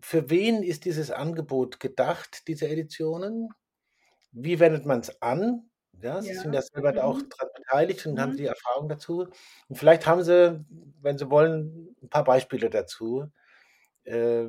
Für 0.03 0.29
wen 0.31 0.63
ist 0.63 0.85
dieses 0.85 1.11
Angebot 1.11 1.79
gedacht, 1.79 2.47
diese 2.47 2.67
Editionen? 2.67 3.49
Wie 4.31 4.59
wendet 4.59 4.85
man's 4.85 5.21
an? 5.21 5.69
Ja, 6.01 6.21
Sie 6.21 6.33
Ja. 6.33 6.33
sind 6.35 6.53
ja 6.53 6.61
selber 6.63 6.93
da 6.93 7.03
auch 7.05 7.21
Mhm. 7.21 7.29
dran 7.29 7.49
beteiligt 7.55 8.05
und 8.07 8.19
haben 8.19 8.33
Mhm. 8.33 8.37
die 8.37 8.45
Erfahrung 8.47 8.89
dazu. 8.89 9.27
Und 9.69 9.75
vielleicht 9.77 10.07
haben 10.07 10.23
Sie, 10.23 10.65
wenn 11.01 11.17
Sie 11.19 11.29
wollen, 11.31 11.95
'n 12.03 12.09
paar 12.09 12.23
Beispiele 12.25 12.69
dazu, 12.71 13.31
äh, 14.05 14.47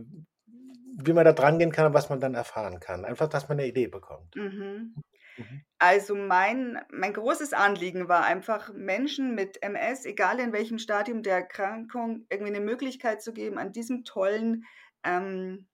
wie 0.98 1.12
man 1.14 1.24
da 1.26 1.32
drangehen 1.34 1.72
kann 1.72 1.86
und 1.88 1.94
was 1.94 2.10
man 2.10 2.20
dann 2.20 2.34
erfahren 2.34 2.80
kann. 2.80 3.04
Einfach, 3.06 3.28
dass 3.28 3.48
man 3.48 3.58
'ne 3.58 3.66
Idee 3.68 3.88
bekommt. 3.88 4.36
Mhm. 4.36 4.98
Mhm. 5.38 5.64
Also, 5.78 6.14
mein 6.16 6.80
mein 6.90 7.12
großes 7.14 7.52
Anliegen 7.54 8.08
war 8.08 8.24
einfach, 8.24 8.72
Menschen 8.74 9.34
mit 9.34 9.62
MS, 9.62 10.06
egal 10.06 10.40
in 10.40 10.52
welchem 10.52 10.78
Stadium 10.78 11.22
der 11.22 11.36
Erkrankung, 11.36 12.26
irgendwie 12.30 12.52
'ne 12.52 12.60
Möglichkeit 12.60 13.22
zu 13.22 13.32
geben, 13.34 13.58
an 13.58 13.72
diesem 13.72 14.04
tollen, 14.04 14.64
ähm 15.04 15.68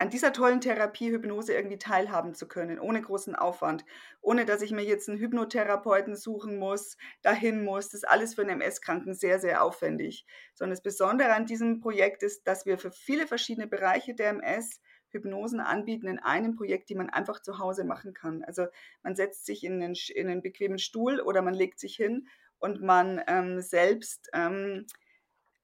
an 0.00 0.10
dieser 0.10 0.32
tollen 0.32 0.60
Therapie 0.60 1.10
Hypnose 1.12 1.54
irgendwie 1.54 1.78
teilhaben 1.78 2.34
zu 2.34 2.48
können, 2.48 2.78
ohne 2.80 3.02
großen 3.02 3.36
Aufwand. 3.36 3.84
Ohne 4.22 4.44
dass 4.46 4.62
ich 4.62 4.72
mir 4.72 4.84
jetzt 4.84 5.08
'n 5.08 5.18
Hypnotherapeuten 5.18 6.16
suchen 6.16 6.58
muss, 6.58 6.96
dahin 7.22 7.64
muss. 7.64 7.86
Das 7.90 7.94
ist 8.02 8.08
alles 8.08 8.34
für 8.34 8.42
'n 8.42 8.50
MS-Kranken 8.50 9.14
sehr, 9.14 9.40
sehr 9.40 9.62
aufwendig. 9.64 10.26
Sondern 10.54 10.72
das 10.76 10.82
Besondere 10.82 11.32
an 11.34 11.46
diesem 11.46 11.80
Projekt 11.80 12.22
ist, 12.24 12.46
dass 12.48 12.66
wir 12.66 12.78
für 12.78 12.92
viele 12.92 13.26
verschiedene 13.28 13.68
Bereiche 13.68 14.14
der 14.14 14.30
MS 14.30 14.80
Hypnosen 15.10 15.60
anbieten 15.60 16.08
in 16.08 16.18
einem 16.20 16.56
Projekt, 16.56 16.90
die 16.90 16.96
man 16.96 17.10
einfach 17.10 17.40
zu 17.42 17.58
Hause 17.58 17.84
machen 17.84 18.14
kann. 18.14 18.44
Also, 18.44 18.66
man 19.02 19.16
setzt 19.16 19.46
sich 19.46 19.64
in 19.64 19.78
'nen 19.78 19.94
Sch 19.96 20.10
in 20.10 20.26
'nen 20.28 20.42
bequemen 20.42 20.78
Stuhl 20.78 21.20
oder 21.20 21.42
man 21.42 21.54
legt 21.54 21.80
sich 21.80 21.96
hin 21.96 22.28
und 22.58 22.82
man, 22.82 23.22
ähm, 23.28 23.60
selbst, 23.62 24.28
ähm, 24.34 24.86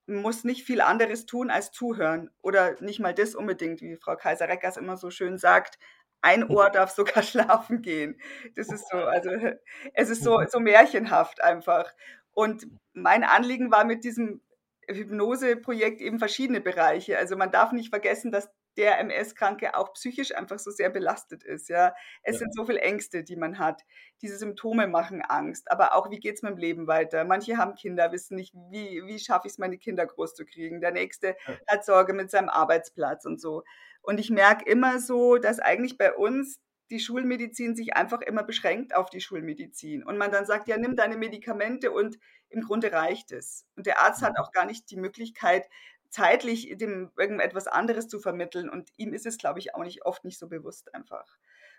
muss 0.06 0.44
nicht 0.44 0.64
viel 0.64 0.80
anderes 0.80 1.26
tun 1.26 1.50
als 1.50 1.72
zuhören 1.72 2.30
oder 2.42 2.80
nicht 2.82 3.00
mal 3.00 3.14
das 3.14 3.34
unbedingt, 3.34 3.80
wie 3.80 3.96
Frau 3.96 4.16
Kaiser-Reckers 4.16 4.76
immer 4.76 4.96
so 4.96 5.10
schön 5.10 5.38
sagt: 5.38 5.78
„Ein 6.22 6.44
Ohr 6.48 6.70
darf 6.70 6.90
sogar 6.90 7.22
schlafen 7.22 7.82
gehen.“ 7.82 8.20
Das 8.56 8.70
ist 8.72 8.88
so 8.90 8.96
also, 8.98 9.30
es 9.94 10.10
ist 10.10 10.22
so 10.22 10.38
Mhm. 10.38 10.48
so 10.48 10.60
märchenhaft 10.60 11.42
einfach. 11.42 11.92
Und 12.32 12.66
mein 12.92 13.24
Anliegen 13.24 13.70
war 13.70 13.84
mit 13.84 14.04
diesem 14.04 14.42
Hypnoseprojekt 14.88 16.00
eben 16.00 16.18
verschiedene 16.18 16.60
Bereiche. 16.60 17.18
Also 17.18 17.36
man 17.36 17.50
darf 17.52 17.72
nicht 17.72 17.90
vergessen, 17.90 18.30
dass 18.32 18.50
der 18.76 18.98
MS-Kranke 18.98 19.76
auch 19.76 19.92
psychisch 19.94 20.34
einfach 20.34 20.58
so 20.58 20.70
sehr 20.70 20.90
belastet 20.90 21.44
ist. 21.44 21.68
Ja, 21.68 21.94
es 22.22 22.34
ja. 22.34 22.38
sind 22.40 22.54
so 22.54 22.64
viele 22.64 22.80
Ängste, 22.80 23.24
die 23.24 23.36
man 23.36 23.58
hat. 23.58 23.82
Diese 24.22 24.36
Symptome 24.36 24.86
machen 24.86 25.22
Angst, 25.22 25.70
aber 25.70 25.94
auch 25.94 26.10
wie 26.10 26.20
geht 26.20 26.36
es 26.36 26.42
mit 26.42 26.52
dem 26.52 26.58
Leben 26.58 26.86
weiter? 26.86 27.24
Manche 27.24 27.56
haben 27.56 27.74
Kinder, 27.74 28.12
wissen 28.12 28.36
nicht, 28.36 28.54
wie 28.70 29.02
wie 29.06 29.18
schaffe 29.18 29.46
ich 29.46 29.54
es, 29.54 29.58
meine 29.58 29.78
Kinder 29.78 30.06
groß 30.06 30.34
zu 30.34 30.44
kriegen. 30.44 30.80
Der 30.80 30.92
nächste 30.92 31.36
ja. 31.46 31.54
hat 31.66 31.84
Sorge 31.84 32.12
mit 32.12 32.30
seinem 32.30 32.48
Arbeitsplatz 32.48 33.24
und 33.24 33.40
so. 33.40 33.62
Und 34.02 34.20
ich 34.20 34.30
merke 34.30 34.68
immer 34.70 35.00
so, 35.00 35.38
dass 35.38 35.60
eigentlich 35.60 35.96
bei 35.96 36.14
uns 36.14 36.60
die 36.90 37.00
Schulmedizin 37.00 37.74
sich 37.74 37.96
einfach 37.96 38.20
immer 38.20 38.42
beschränkt 38.42 38.94
auf 38.94 39.08
die 39.08 39.20
Schulmedizin 39.20 40.04
und 40.04 40.18
man 40.18 40.30
dann 40.30 40.44
sagt, 40.44 40.68
ja, 40.68 40.76
nimm 40.76 40.96
deine 40.96 41.16
Medikamente 41.16 41.90
und 41.90 42.18
im 42.50 42.62
Grunde 42.62 42.92
reicht 42.92 43.32
es. 43.32 43.66
Und 43.76 43.86
der 43.86 44.00
Arzt 44.00 44.22
hat 44.22 44.34
mhm. 44.34 44.44
auch 44.44 44.52
gar 44.52 44.66
nicht 44.66 44.90
die 44.90 44.96
Möglichkeit, 44.96 45.66
zeitlich 46.14 46.72
dem 46.78 47.10
irgendetwas 47.18 47.66
anderes 47.66 48.06
zu 48.06 48.20
vermitteln 48.20 48.70
und 48.70 48.88
ihm 48.96 49.12
ist 49.12 49.26
es, 49.26 49.36
glaube 49.36 49.58
ich, 49.58 49.74
auch 49.74 49.82
nicht 49.82 50.06
oft 50.06 50.24
nicht 50.24 50.38
so 50.38 50.48
bewusst 50.48 50.94
einfach. 50.94 51.36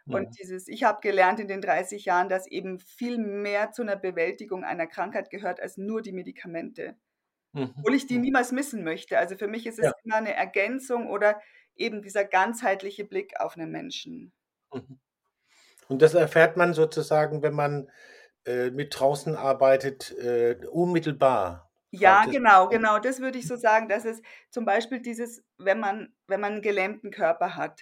Und 0.08 0.24
ja. 0.24 0.30
dieses, 0.40 0.68
ich 0.68 0.84
habe 0.84 1.00
gelernt 1.02 1.40
in 1.40 1.48
den 1.48 1.62
30 1.62 2.04
Jahren, 2.04 2.28
dass 2.28 2.46
eben 2.46 2.80
viel 2.80 3.18
mehr 3.18 3.72
zu 3.72 3.82
einer 3.82 3.96
Bewältigung 3.96 4.66
einer 4.66 4.88
Krankheit 4.88 5.30
gehört 5.30 5.62
als 5.62 5.78
nur 5.78 6.02
die 6.02 6.12
Medikamente. 6.12 6.96
Mhm. 7.54 7.74
Obwohl 7.78 7.96
ich 7.96 8.08
die 8.08 8.20
niemals 8.20 8.52
missen 8.52 8.84
möchte. 8.84 9.18
Also 9.18 9.38
für 9.38 9.48
mich 9.48 9.66
ist 9.66 9.80
es 9.80 9.86
ja. 9.86 9.94
immer 10.04 10.18
eine 10.18 10.36
Ergänzung 10.36 11.08
oder 11.10 11.42
eben 11.76 12.02
dieser 12.02 12.26
ganzheitliche 12.26 13.06
Blick 13.06 13.40
auf 13.40 13.56
einen 13.56 13.72
Menschen. 13.72 14.34
Mhm. 14.74 15.00
Und 15.88 16.02
das 16.02 16.14
erfährt 16.14 16.58
man 16.58 16.74
sozusagen, 16.74 17.42
wenn 17.42 17.56
man 17.56 17.90
äh, 18.46 18.70
mit 18.70 19.00
draußen 19.00 19.36
arbeitet, 19.36 20.12
äh, 20.18 20.58
unmittelbar. 20.70 21.72
Ja, 21.92 22.26
genau, 22.26 22.68
genau. 22.68 23.00
Das 23.00 23.20
würde 23.20 23.40
ich 23.40 23.48
so 23.48 23.56
sagen, 23.56 23.88
dass 23.88 24.06
es 24.06 24.22
zum 24.50 24.66
Beispiel 24.66 25.00
dieses, 25.02 25.44
wenn 25.58 25.80
man, 25.80 26.14
wenn 26.28 26.42
man 26.42 26.54
einen 26.54 26.62
gelähmten 26.62 27.12
Körper 27.12 27.56
hat, 27.56 27.82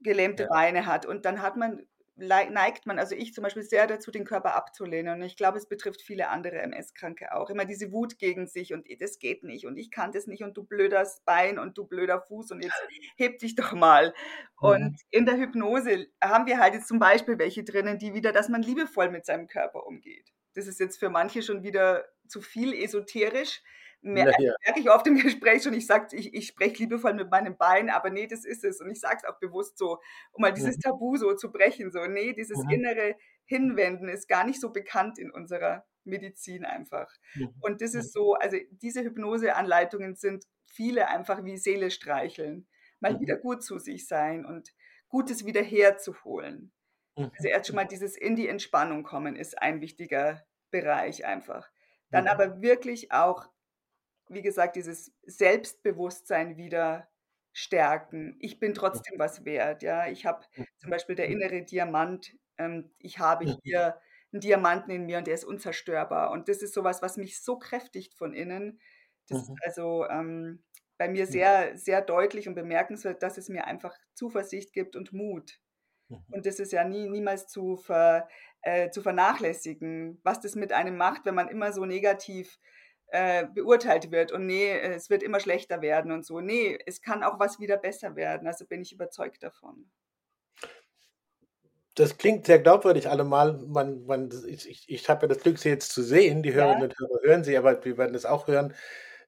gelähmte 0.00 0.44
ja. 0.44 0.48
Beine 0.48 0.86
hat 0.86 1.06
und 1.06 1.24
dann 1.24 1.42
hat 1.42 1.56
man 1.56 1.86
neigt 2.16 2.86
man, 2.86 2.98
also 2.98 3.14
ich 3.14 3.32
zum 3.34 3.42
Beispiel, 3.42 3.62
sehr 3.62 3.86
dazu, 3.86 4.10
den 4.10 4.24
Körper 4.24 4.54
abzulehnen. 4.54 5.20
Und 5.20 5.22
ich 5.22 5.36
glaube, 5.36 5.58
es 5.58 5.66
betrifft 5.66 6.02
viele 6.02 6.28
andere 6.28 6.60
MS-Kranke 6.60 7.34
auch. 7.34 7.50
Immer 7.50 7.64
diese 7.64 7.92
Wut 7.92 8.18
gegen 8.18 8.46
sich 8.46 8.72
und 8.74 8.86
das 9.00 9.18
geht 9.18 9.42
nicht 9.44 9.66
und 9.66 9.76
ich 9.76 9.90
kann 9.90 10.12
das 10.12 10.26
nicht 10.26 10.42
und 10.42 10.56
du 10.56 10.64
blödes 10.64 11.22
Bein 11.24 11.58
und 11.58 11.78
du 11.78 11.86
blöder 11.86 12.20
Fuß 12.20 12.50
und 12.52 12.62
jetzt 12.62 12.80
heb 13.16 13.38
dich 13.38 13.54
doch 13.54 13.72
mal. 13.72 14.08
Mhm. 14.60 14.68
Und 14.68 15.00
in 15.10 15.26
der 15.26 15.36
Hypnose 15.38 16.06
haben 16.22 16.46
wir 16.46 16.58
halt 16.58 16.74
jetzt 16.74 16.88
zum 16.88 16.98
Beispiel 16.98 17.38
welche 17.38 17.64
drinnen, 17.64 17.98
die 17.98 18.14
wieder, 18.14 18.32
dass 18.32 18.48
man 18.48 18.62
liebevoll 18.62 19.10
mit 19.10 19.24
seinem 19.24 19.46
Körper 19.48 19.86
umgeht. 19.86 20.32
Das 20.54 20.66
ist 20.66 20.80
jetzt 20.80 20.98
für 20.98 21.10
manche 21.10 21.42
schon 21.42 21.62
wieder 21.62 22.04
zu 22.28 22.40
viel 22.40 22.72
esoterisch 22.72 23.62
mer 24.02 24.32
ja. 24.38 24.52
merke 24.64 24.80
ich 24.80 24.90
oft 24.90 25.06
im 25.06 25.14
Gespräch 25.18 25.62
schon, 25.62 25.74
ich 25.74 25.86
sage, 25.86 26.16
ich, 26.16 26.34
ich 26.34 26.48
spreche 26.48 26.82
liebevoll 26.82 27.14
mit 27.14 27.30
meinem 27.30 27.56
Bein, 27.56 27.88
aber 27.88 28.10
nee, 28.10 28.26
das 28.26 28.44
ist 28.44 28.64
es. 28.64 28.80
Und 28.80 28.90
ich 28.90 29.00
sage 29.00 29.18
es 29.22 29.24
auch 29.24 29.38
bewusst 29.38 29.78
so, 29.78 29.98
um 30.32 30.42
mal 30.42 30.52
dieses 30.52 30.76
mhm. 30.76 30.80
Tabu 30.80 31.16
so 31.16 31.34
zu 31.34 31.50
brechen. 31.50 31.90
So, 31.90 32.04
nee, 32.06 32.32
dieses 32.32 32.58
mhm. 32.64 32.70
innere 32.70 33.16
Hinwenden 33.44 34.08
ist 34.08 34.28
gar 34.28 34.44
nicht 34.44 34.60
so 34.60 34.70
bekannt 34.70 35.18
in 35.18 35.30
unserer 35.30 35.84
Medizin 36.04 36.64
einfach. 36.64 37.08
Mhm. 37.34 37.54
Und 37.60 37.80
das 37.80 37.94
ist 37.94 38.12
so, 38.12 38.34
also 38.34 38.56
diese 38.70 39.02
Hypnoseanleitungen 39.02 40.16
sind 40.16 40.44
viele 40.66 41.08
einfach 41.08 41.44
wie 41.44 41.56
Seele 41.56 41.90
streicheln, 41.90 42.66
mal 43.00 43.14
mhm. 43.14 43.20
wieder 43.20 43.36
gut 43.36 43.62
zu 43.62 43.78
sich 43.78 44.06
sein 44.06 44.44
und 44.44 44.70
Gutes 45.08 45.44
wieder 45.44 45.62
herzuholen. 45.62 46.72
Also 47.16 47.30
mhm. 47.40 47.46
erst 47.46 47.66
schon 47.66 47.76
mal 47.76 47.84
dieses 47.84 48.16
in 48.16 48.36
die 48.36 48.48
Entspannung 48.48 49.02
kommen 49.02 49.36
ist 49.36 49.60
ein 49.60 49.80
wichtiger 49.80 50.44
Bereich 50.70 51.24
einfach. 51.24 51.70
Dann 52.10 52.28
aber 52.28 52.60
wirklich 52.60 53.10
auch 53.12 53.48
wie 54.32 54.42
gesagt, 54.42 54.76
dieses 54.76 55.12
Selbstbewusstsein 55.22 56.56
wieder 56.56 57.08
stärken. 57.52 58.36
Ich 58.40 58.58
bin 58.58 58.74
trotzdem 58.74 59.18
was 59.18 59.44
wert. 59.44 59.82
Ja, 59.82 60.08
ich 60.08 60.24
habe 60.24 60.44
zum 60.78 60.90
Beispiel 60.90 61.14
der 61.14 61.28
innere 61.28 61.62
Diamant. 61.62 62.34
Ähm, 62.58 62.90
ich 62.98 63.18
habe 63.18 63.58
hier 63.62 64.00
einen 64.32 64.40
Diamanten 64.40 64.90
in 64.90 65.04
mir 65.04 65.18
und 65.18 65.26
der 65.26 65.34
ist 65.34 65.44
unzerstörbar. 65.44 66.30
Und 66.30 66.48
das 66.48 66.62
ist 66.62 66.72
sowas, 66.72 67.02
was 67.02 67.16
mich 67.16 67.42
so 67.42 67.58
kräftigt 67.58 68.14
von 68.14 68.32
innen. 68.32 68.80
Das 69.28 69.42
ist 69.42 69.50
mhm. 69.50 69.56
also 69.62 70.06
ähm, 70.08 70.62
bei 70.96 71.08
mir 71.08 71.26
sehr, 71.26 71.76
sehr 71.76 72.00
deutlich 72.00 72.48
und 72.48 72.54
bemerkenswert, 72.54 73.22
dass 73.22 73.36
es 73.36 73.48
mir 73.48 73.66
einfach 73.66 73.94
Zuversicht 74.14 74.72
gibt 74.72 74.96
und 74.96 75.12
Mut. 75.12 75.60
Mhm. 76.12 76.34
Und 76.34 76.46
das 76.46 76.58
ist 76.58 76.72
ja 76.72 76.84
nie, 76.84 77.08
niemals 77.08 77.46
zu, 77.48 77.76
ver, 77.76 78.28
äh, 78.62 78.90
zu 78.90 79.02
vernachlässigen, 79.02 80.20
was 80.22 80.40
das 80.40 80.54
mit 80.54 80.72
einem 80.72 80.96
macht, 80.96 81.24
wenn 81.24 81.34
man 81.34 81.48
immer 81.48 81.72
so 81.72 81.84
negativ 81.84 82.58
äh, 83.08 83.46
beurteilt 83.46 84.10
wird 84.10 84.32
und 84.32 84.46
nee, 84.46 84.70
es 84.70 85.10
wird 85.10 85.22
immer 85.22 85.38
schlechter 85.38 85.82
werden 85.82 86.12
und 86.12 86.24
so. 86.24 86.40
Nee, 86.40 86.78
es 86.86 87.02
kann 87.02 87.22
auch 87.22 87.38
was 87.38 87.60
wieder 87.60 87.76
besser 87.76 88.16
werden. 88.16 88.48
Also 88.48 88.64
bin 88.64 88.80
ich 88.80 88.92
überzeugt 88.92 89.42
davon. 89.42 89.90
Das 91.94 92.16
klingt 92.16 92.46
sehr 92.46 92.58
glaubwürdig 92.58 93.10
allemal. 93.10 93.58
Man, 93.66 94.06
man, 94.06 94.30
ich 94.46 94.66
ich, 94.66 94.88
ich 94.88 95.10
habe 95.10 95.22
ja 95.22 95.28
das 95.28 95.42
Glück, 95.42 95.58
Sie 95.58 95.68
jetzt 95.68 95.92
zu 95.92 96.02
sehen. 96.02 96.42
Die 96.42 96.54
Hörerinnen 96.54 96.80
ja. 96.80 96.84
und 96.88 96.98
Hörer 96.98 97.20
hören 97.22 97.44
Sie, 97.44 97.56
aber 97.58 97.84
wir 97.84 97.98
werden 97.98 98.14
das 98.14 98.24
auch 98.24 98.46
hören. 98.46 98.74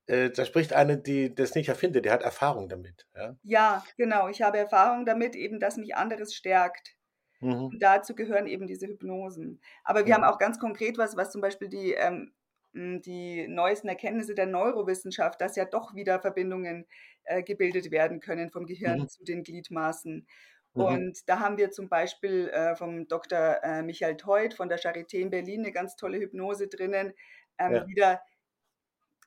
Äh, 0.07 0.31
da 0.31 0.45
spricht 0.45 0.73
eine, 0.73 0.99
die 0.99 1.35
das 1.35 1.55
nicht 1.55 1.69
erfindet, 1.69 2.05
die 2.05 2.11
hat 2.11 2.23
Erfahrung 2.23 2.69
damit. 2.69 3.07
Ja, 3.15 3.37
ja 3.43 3.85
genau. 3.97 4.29
Ich 4.29 4.43
habe 4.43 4.59
Erfahrung 4.59 5.07
damit, 5.07 5.35
eben, 5.35 5.61
dass 5.61 5.77
mich 5.77 5.97
anderes 5.97 6.35
stärkt. 6.35 6.97
Mhm. 7.41 7.67
Und 7.67 7.83
dazu 7.83 8.15
gehören 8.15 8.47
eben 8.47 8.67
diese 8.67 8.87
Hypnosen. 8.87 9.61
Aber 9.83 10.07
wir 10.07 10.17
mhm. 10.17 10.23
haben 10.23 10.33
auch 10.33 10.39
ganz 10.39 10.59
konkret 10.59 10.99
was, 10.99 11.17
was 11.17 11.31
zum 11.31 11.41
Beispiel 11.41 11.69
die 11.69 11.93
ähm, 11.93 12.33
hm, 12.75 13.03
die 13.03 13.47
neuesten 13.49 13.89
Erkenntnisse 13.89 14.35
der 14.35 14.47
Neurowissenschaft, 14.47 15.41
dass 15.41 15.57
ja 15.57 15.65
doch 15.65 15.95
wieder 15.95 16.21
Verbindungen 16.21 16.87
äh, 17.23 17.43
gebildet 17.43 17.91
werden 17.91 18.21
können 18.21 18.51
vom 18.51 18.67
Gehirn 18.67 19.01
mhm. 19.01 19.09
zu 19.09 19.25
den 19.25 19.45
Gliedmaßen. 19.45 20.27
Mhm. 20.75 20.83
Und 20.83 21.29
da 21.29 21.39
haben 21.39 21.57
wir 21.57 21.71
zum 21.71 21.89
Beispiel 21.89 22.49
äh, 22.49 22.75
vom 22.75 23.07
Dr. 23.07 23.63
Äh, 23.63 23.83
Michael 23.83 24.17
Teut 24.17 24.55
von 24.55 24.69
der 24.69 24.81
Charité 24.81 25.19
in 25.19 25.31
Berlin 25.31 25.61
eine 25.61 25.73
ganz 25.73 25.95
tolle 25.95 26.19
Hypnose 26.19 26.67
drinnen, 26.67 27.13
ähm, 27.59 27.75
ja. 27.75 27.87
wieder, 27.87 28.23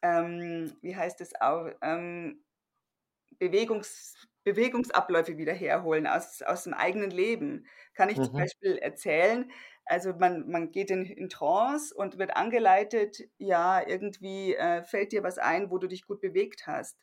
ähm, 0.02 0.76
wie 0.82 0.96
heißt 0.96 1.22
es 1.22 1.40
auch, 1.40 1.70
ähm, 1.82 2.44
Bewegungs, 3.40 4.16
Bewegungsabläufe 4.44 5.38
wieder 5.38 5.54
herholen 5.54 6.08
aus, 6.08 6.42
aus 6.42 6.64
dem 6.64 6.74
eigenen 6.74 7.12
Leben. 7.12 7.68
Kann 7.94 8.10
ich 8.10 8.18
mhm. 8.18 8.24
zum 8.24 8.34
Beispiel 8.34 8.78
erzählen, 8.78 9.52
also 9.86 10.14
man, 10.14 10.50
man 10.50 10.72
geht 10.72 10.92
in, 10.92 11.06
in 11.06 11.30
Trance 11.30 11.96
und 11.96 12.18
wird 12.18 12.36
angeleitet, 12.36 13.20
ja, 13.38 13.86
irgendwie 13.86 14.56
äh, 14.56 14.84
fällt 14.84 15.12
dir 15.12 15.24
was 15.24 15.38
ein, 15.38 15.72
wo 15.72 15.78
du 15.78 15.88
dich 15.88 16.06
gut 16.06 16.22
bewegt 16.22 16.68
hast. 16.68 16.98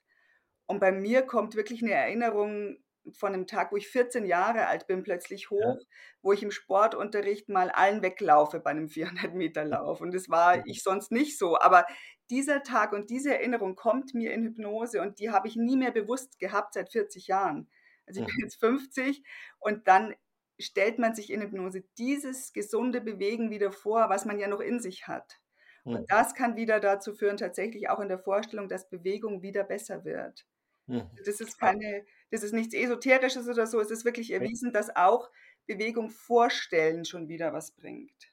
Und 0.66 0.80
bei 0.80 0.92
mir 0.92 1.22
kommt 1.22 1.56
wirklich 1.56 1.82
eine 1.82 1.92
Erinnerung 1.92 2.78
von 3.12 3.34
einem 3.34 3.46
Tag, 3.46 3.72
wo 3.72 3.76
ich 3.76 3.88
14 3.88 4.24
Jahre 4.24 4.66
alt 4.66 4.86
bin, 4.86 5.02
plötzlich 5.02 5.50
hoch, 5.50 5.76
ja. 5.78 5.86
wo 6.22 6.32
ich 6.32 6.42
im 6.42 6.50
Sportunterricht 6.50 7.48
mal 7.48 7.70
allen 7.70 8.02
weglaufe 8.02 8.60
bei 8.60 8.70
einem 8.70 8.88
400 8.88 9.34
Meter 9.34 9.64
Lauf. 9.64 10.00
Und 10.00 10.14
das 10.14 10.28
war 10.28 10.56
mhm. 10.56 10.62
ich 10.66 10.82
sonst 10.82 11.10
nicht 11.10 11.38
so. 11.38 11.58
Aber 11.58 11.86
dieser 12.30 12.62
Tag 12.62 12.92
und 12.92 13.10
diese 13.10 13.34
Erinnerung 13.34 13.76
kommt 13.76 14.14
mir 14.14 14.32
in 14.32 14.42
Hypnose 14.42 15.02
und 15.02 15.18
die 15.18 15.30
habe 15.30 15.48
ich 15.48 15.56
nie 15.56 15.76
mehr 15.76 15.90
bewusst 15.90 16.38
gehabt 16.38 16.74
seit 16.74 16.90
40 16.90 17.26
Jahren. 17.26 17.68
Also 18.06 18.20
ich 18.20 18.26
bin 18.26 18.36
mhm. 18.36 18.42
jetzt 18.42 18.60
50 18.60 19.22
und 19.60 19.86
dann 19.88 20.14
stellt 20.58 20.98
man 20.98 21.14
sich 21.14 21.30
in 21.30 21.42
Hypnose 21.42 21.82
dieses 21.98 22.52
gesunde 22.52 23.00
Bewegen 23.00 23.50
wieder 23.50 23.72
vor, 23.72 24.08
was 24.08 24.24
man 24.24 24.38
ja 24.38 24.48
noch 24.48 24.60
in 24.60 24.80
sich 24.80 25.08
hat. 25.08 25.40
Und 25.84 26.00
mhm. 26.00 26.06
das 26.08 26.34
kann 26.34 26.56
wieder 26.56 26.80
dazu 26.80 27.14
führen, 27.14 27.36
tatsächlich 27.36 27.88
auch 27.90 28.00
in 28.00 28.08
der 28.08 28.18
Vorstellung, 28.18 28.68
dass 28.68 28.88
Bewegung 28.88 29.42
wieder 29.42 29.64
besser 29.64 30.04
wird. 30.04 30.46
Mhm. 30.86 31.10
Das 31.24 31.40
ist 31.40 31.58
keine, 31.58 32.04
das 32.30 32.42
ist 32.42 32.52
nichts 32.52 32.74
Esoterisches 32.74 33.48
oder 33.48 33.66
so. 33.66 33.80
Es 33.80 33.90
ist 33.90 34.04
wirklich 34.04 34.32
erwiesen, 34.32 34.72
dass 34.72 34.94
auch 34.94 35.30
Bewegung 35.66 36.10
vorstellen 36.10 37.04
schon 37.04 37.28
wieder 37.28 37.52
was 37.52 37.72
bringt. 37.72 38.32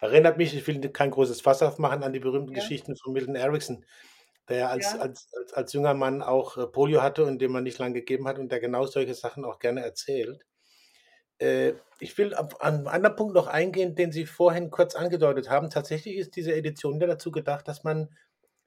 Erinnert 0.00 0.36
mich, 0.36 0.54
ich 0.54 0.66
will 0.66 0.80
kein 0.90 1.10
großes 1.10 1.40
Fass 1.40 1.62
aufmachen, 1.62 2.02
an 2.02 2.12
die 2.12 2.20
berühmten 2.20 2.52
ja. 2.52 2.60
Geschichten 2.60 2.96
von 2.96 3.12
Milton 3.12 3.34
Erickson, 3.34 3.84
der 4.48 4.70
als, 4.70 4.92
ja. 4.92 5.00
als, 5.00 5.28
als, 5.32 5.52
als, 5.54 5.72
junger 5.72 5.94
Mann 5.94 6.22
auch 6.22 6.56
äh, 6.56 6.66
Polio 6.66 7.02
hatte 7.02 7.24
und 7.24 7.40
dem 7.40 7.52
man 7.52 7.64
nicht 7.64 7.78
lange 7.78 7.94
gegeben 7.94 8.28
hat 8.28 8.38
und 8.38 8.50
der 8.52 8.60
genau 8.60 8.86
solche 8.86 9.14
Sachen 9.14 9.44
auch 9.44 9.58
gerne 9.58 9.82
erzählt. 9.82 10.44
Äh, 11.38 11.74
ich 11.98 12.16
will 12.18 12.34
auf 12.34 12.60
einen 12.60 12.86
anderen 12.86 13.16
Punkt 13.16 13.34
noch 13.34 13.46
eingehen, 13.46 13.94
den 13.94 14.12
Sie 14.12 14.26
vorhin 14.26 14.70
kurz 14.70 14.94
angedeutet 14.94 15.50
haben. 15.50 15.70
Tatsächlich 15.70 16.16
ist 16.16 16.36
diese 16.36 16.54
Edition 16.54 17.00
ja 17.00 17.06
dazu 17.06 17.30
gedacht, 17.30 17.66
dass 17.68 17.84
man 17.84 18.08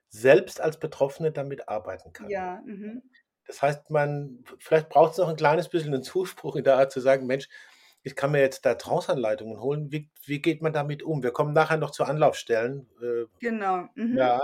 selbst 0.09 0.59
als 0.59 0.79
Betroffene 0.79 1.31
damit 1.31 1.69
arbeiten 1.69 2.13
kann. 2.13 2.29
Ja. 2.29 2.61
Mhm. 2.65 3.03
Das 3.45 3.61
heißt, 3.61 3.89
man, 3.89 4.43
vielleicht 4.59 4.89
braucht 4.89 5.13
es 5.13 5.17
noch 5.17 5.27
ein 5.27 5.35
kleines 5.35 5.69
bisschen 5.69 5.93
einen 5.93 6.03
Zuspruch 6.03 6.55
in 6.55 6.63
der 6.63 6.77
Art 6.77 6.91
zu 6.91 6.99
sagen, 6.99 7.25
Mensch, 7.25 7.47
ich 8.09 8.15
kann 8.15 8.31
mir 8.31 8.41
jetzt 8.41 8.65
da 8.65 8.75
Trance-Anleitungen 8.75 9.59
holen. 9.61 9.91
Wie, 9.91 10.09
wie 10.25 10.41
geht 10.41 10.61
man 10.61 10.73
damit 10.73 11.03
um? 11.03 11.23
Wir 11.23 11.31
kommen 11.31 11.53
nachher 11.53 11.77
noch 11.77 11.91
zu 11.91 12.03
Anlaufstellen. 12.05 12.89
Äh, 13.01 13.25
genau. 13.39 13.89
Mhm. 13.95 14.17
Ja, 14.17 14.41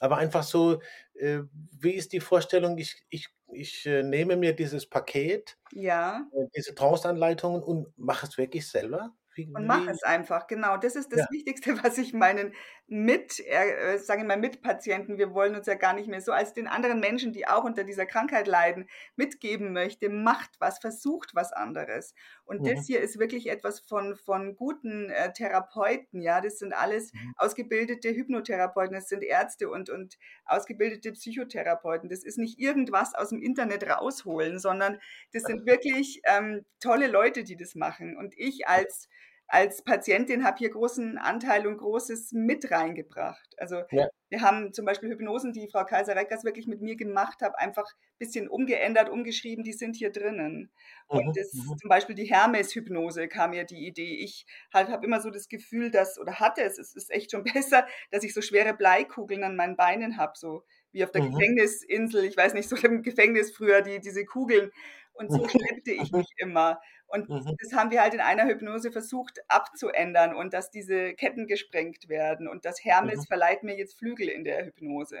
aber 0.00 0.18
einfach 0.18 0.42
so, 0.44 0.80
äh, 1.14 1.40
wie 1.52 1.92
ist 1.92 2.12
die 2.12 2.20
Vorstellung, 2.20 2.78
ich, 2.78 3.04
ich 3.10 3.28
ich 3.52 3.86
äh, 3.86 4.02
nehme 4.04 4.36
mir 4.36 4.54
dieses 4.56 4.86
Paket, 4.88 5.58
Ja. 5.72 6.30
diese 6.56 6.74
Trance-Anleitungen 6.74 7.62
und 7.62 7.96
mache 7.98 8.26
es 8.26 8.38
wirklich 8.38 8.68
selber? 8.68 9.14
Und 9.36 9.66
mach 9.66 9.86
es 9.88 10.02
einfach, 10.02 10.46
genau. 10.46 10.76
Das 10.76 10.96
ist 10.96 11.12
das 11.12 11.20
ja. 11.20 11.26
Wichtigste, 11.30 11.76
was 11.84 11.98
ich 11.98 12.12
meinen 12.12 12.52
mit, 12.86 13.40
äh, 13.46 13.96
sagen 13.98 14.22
wir 14.22 14.28
mal, 14.28 14.38
Mitpatienten, 14.38 15.16
wir 15.16 15.32
wollen 15.32 15.54
uns 15.54 15.66
ja 15.66 15.74
gar 15.74 15.94
nicht 15.94 16.06
mehr 16.06 16.20
so 16.20 16.32
als 16.32 16.52
den 16.52 16.66
anderen 16.66 17.00
Menschen, 17.00 17.32
die 17.32 17.48
auch 17.48 17.64
unter 17.64 17.82
dieser 17.82 18.04
Krankheit 18.04 18.46
leiden, 18.46 18.88
mitgeben 19.16 19.72
möchte, 19.72 20.10
macht 20.10 20.50
was, 20.58 20.78
versucht 20.80 21.34
was 21.34 21.52
anderes. 21.52 22.14
Und 22.44 22.60
mhm. 22.60 22.74
das 22.74 22.86
hier 22.86 23.00
ist 23.00 23.18
wirklich 23.18 23.48
etwas 23.48 23.80
von, 23.80 24.16
von 24.16 24.54
guten 24.54 25.08
äh, 25.08 25.32
Therapeuten, 25.32 26.20
ja, 26.20 26.42
das 26.42 26.58
sind 26.58 26.74
alles 26.74 27.12
mhm. 27.14 27.34
ausgebildete 27.36 28.10
Hypnotherapeuten, 28.10 28.94
das 28.94 29.08
sind 29.08 29.24
Ärzte 29.24 29.70
und, 29.70 29.88
und 29.88 30.18
ausgebildete 30.44 31.12
Psychotherapeuten. 31.12 32.10
Das 32.10 32.22
ist 32.22 32.36
nicht 32.36 32.58
irgendwas 32.58 33.14
aus 33.14 33.30
dem 33.30 33.40
Internet 33.40 33.88
rausholen, 33.88 34.58
sondern 34.58 34.98
das 35.32 35.44
sind 35.44 35.64
wirklich 35.64 36.20
ähm, 36.26 36.66
tolle 36.80 37.06
Leute, 37.06 37.44
die 37.44 37.56
das 37.56 37.74
machen. 37.74 38.16
Und 38.16 38.34
ich 38.36 38.68
als 38.68 39.08
als 39.54 39.82
Patientin 39.82 40.42
habe 40.42 40.58
hier 40.58 40.70
großen 40.70 41.16
Anteil 41.16 41.68
und 41.68 41.76
Großes 41.76 42.32
mit 42.32 42.72
reingebracht. 42.72 43.54
Also 43.56 43.82
ja. 43.92 44.08
wir 44.28 44.40
haben 44.40 44.72
zum 44.72 44.84
Beispiel 44.84 45.10
Hypnosen, 45.10 45.52
die 45.52 45.68
Frau 45.70 45.84
Kaiser-Reckers 45.84 46.42
wirklich 46.42 46.66
mit 46.66 46.82
mir 46.82 46.96
gemacht 46.96 47.40
hat, 47.40 47.56
einfach 47.56 47.84
ein 47.84 48.18
bisschen 48.18 48.48
umgeändert, 48.48 49.08
umgeschrieben, 49.08 49.62
die 49.62 49.72
sind 49.72 49.94
hier 49.94 50.10
drinnen. 50.10 50.72
Mhm. 51.08 51.18
Und 51.18 51.36
das, 51.36 51.54
mhm. 51.54 51.78
zum 51.78 51.88
Beispiel 51.88 52.16
die 52.16 52.24
Hermes-Hypnose 52.24 53.28
kam 53.28 53.50
mir 53.50 53.62
die 53.62 53.86
Idee. 53.86 54.16
Ich 54.24 54.44
halt, 54.72 54.88
habe 54.88 55.06
immer 55.06 55.20
so 55.20 55.30
das 55.30 55.48
Gefühl, 55.48 55.92
dass, 55.92 56.18
oder 56.18 56.40
hatte 56.40 56.62
es, 56.62 56.76
es 56.76 56.92
ist 56.96 57.12
echt 57.12 57.30
schon 57.30 57.44
besser, 57.54 57.86
dass 58.10 58.24
ich 58.24 58.34
so 58.34 58.42
schwere 58.42 58.74
Bleikugeln 58.74 59.44
an 59.44 59.54
meinen 59.54 59.76
Beinen 59.76 60.16
habe, 60.16 60.32
so 60.34 60.64
wie 60.90 61.04
auf 61.04 61.12
der 61.12 61.22
mhm. 61.22 61.30
Gefängnisinsel, 61.30 62.24
ich 62.24 62.36
weiß 62.36 62.54
nicht, 62.54 62.68
so 62.68 62.74
im 62.74 63.02
Gefängnis 63.02 63.54
früher, 63.54 63.82
die, 63.82 64.00
diese 64.00 64.24
Kugeln. 64.24 64.72
Und 65.14 65.30
so 65.30 65.48
schleppte 65.48 65.92
ich 65.92 66.12
mich 66.12 66.26
immer. 66.38 66.80
Und 67.06 67.28
mhm. 67.28 67.56
das 67.60 67.72
haben 67.72 67.90
wir 67.90 68.02
halt 68.02 68.14
in 68.14 68.20
einer 68.20 68.46
Hypnose 68.46 68.90
versucht 68.90 69.38
abzuändern 69.48 70.34
und 70.34 70.52
dass 70.52 70.70
diese 70.70 71.14
Ketten 71.14 71.46
gesprengt 71.46 72.08
werden. 72.08 72.48
Und 72.48 72.64
das 72.64 72.84
Hermes 72.84 73.20
mhm. 73.20 73.24
verleiht 73.26 73.62
mir 73.62 73.76
jetzt 73.76 73.96
Flügel 73.96 74.28
in 74.28 74.44
der 74.44 74.66
Hypnose. 74.66 75.20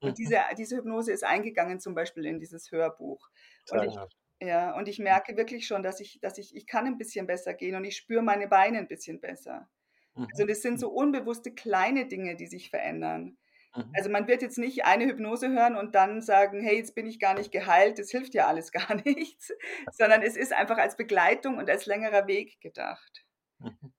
Und 0.00 0.10
mhm. 0.10 0.14
diese, 0.14 0.38
diese 0.56 0.76
Hypnose 0.76 1.12
ist 1.12 1.24
eingegangen 1.24 1.80
zum 1.80 1.94
Beispiel 1.94 2.26
in 2.26 2.38
dieses 2.38 2.70
Hörbuch. 2.70 3.28
Und 3.70 3.82
ich, 3.82 3.96
ja, 4.40 4.76
und 4.76 4.88
ich 4.88 4.98
merke 4.98 5.36
wirklich 5.36 5.66
schon, 5.66 5.82
dass 5.82 6.00
ich, 6.00 6.20
dass 6.20 6.38
ich, 6.38 6.54
ich 6.54 6.66
kann 6.66 6.86
ein 6.86 6.98
bisschen 6.98 7.26
besser 7.26 7.54
gehen 7.54 7.74
und 7.74 7.84
ich 7.84 7.96
spüre 7.96 8.22
meine 8.22 8.46
Beine 8.46 8.78
ein 8.78 8.88
bisschen 8.88 9.20
besser. 9.20 9.68
Also 10.14 10.44
mhm. 10.44 10.48
das 10.48 10.62
sind 10.62 10.78
so 10.78 10.90
unbewusste 10.90 11.52
kleine 11.52 12.06
Dinge, 12.06 12.36
die 12.36 12.46
sich 12.46 12.70
verändern. 12.70 13.36
Mhm. 13.74 13.92
Also 13.94 14.10
man 14.10 14.28
wird 14.28 14.42
jetzt 14.42 14.58
nicht 14.58 14.84
eine 14.84 15.06
Hypnose 15.06 15.50
hören 15.50 15.76
und 15.76 15.94
dann 15.94 16.22
sagen, 16.22 16.62
hey, 16.62 16.76
jetzt 16.76 16.94
bin 16.94 17.06
ich 17.06 17.18
gar 17.18 17.34
nicht 17.34 17.52
geheilt, 17.52 17.98
das 17.98 18.10
hilft 18.10 18.34
ja 18.34 18.46
alles 18.46 18.72
gar 18.72 18.94
nichts, 19.04 19.52
sondern 19.92 20.22
es 20.22 20.36
ist 20.36 20.52
einfach 20.52 20.78
als 20.78 20.96
Begleitung 20.96 21.58
und 21.58 21.68
als 21.68 21.86
längerer 21.86 22.26
Weg 22.26 22.60
gedacht. 22.60 23.24
Mhm. 23.58 23.92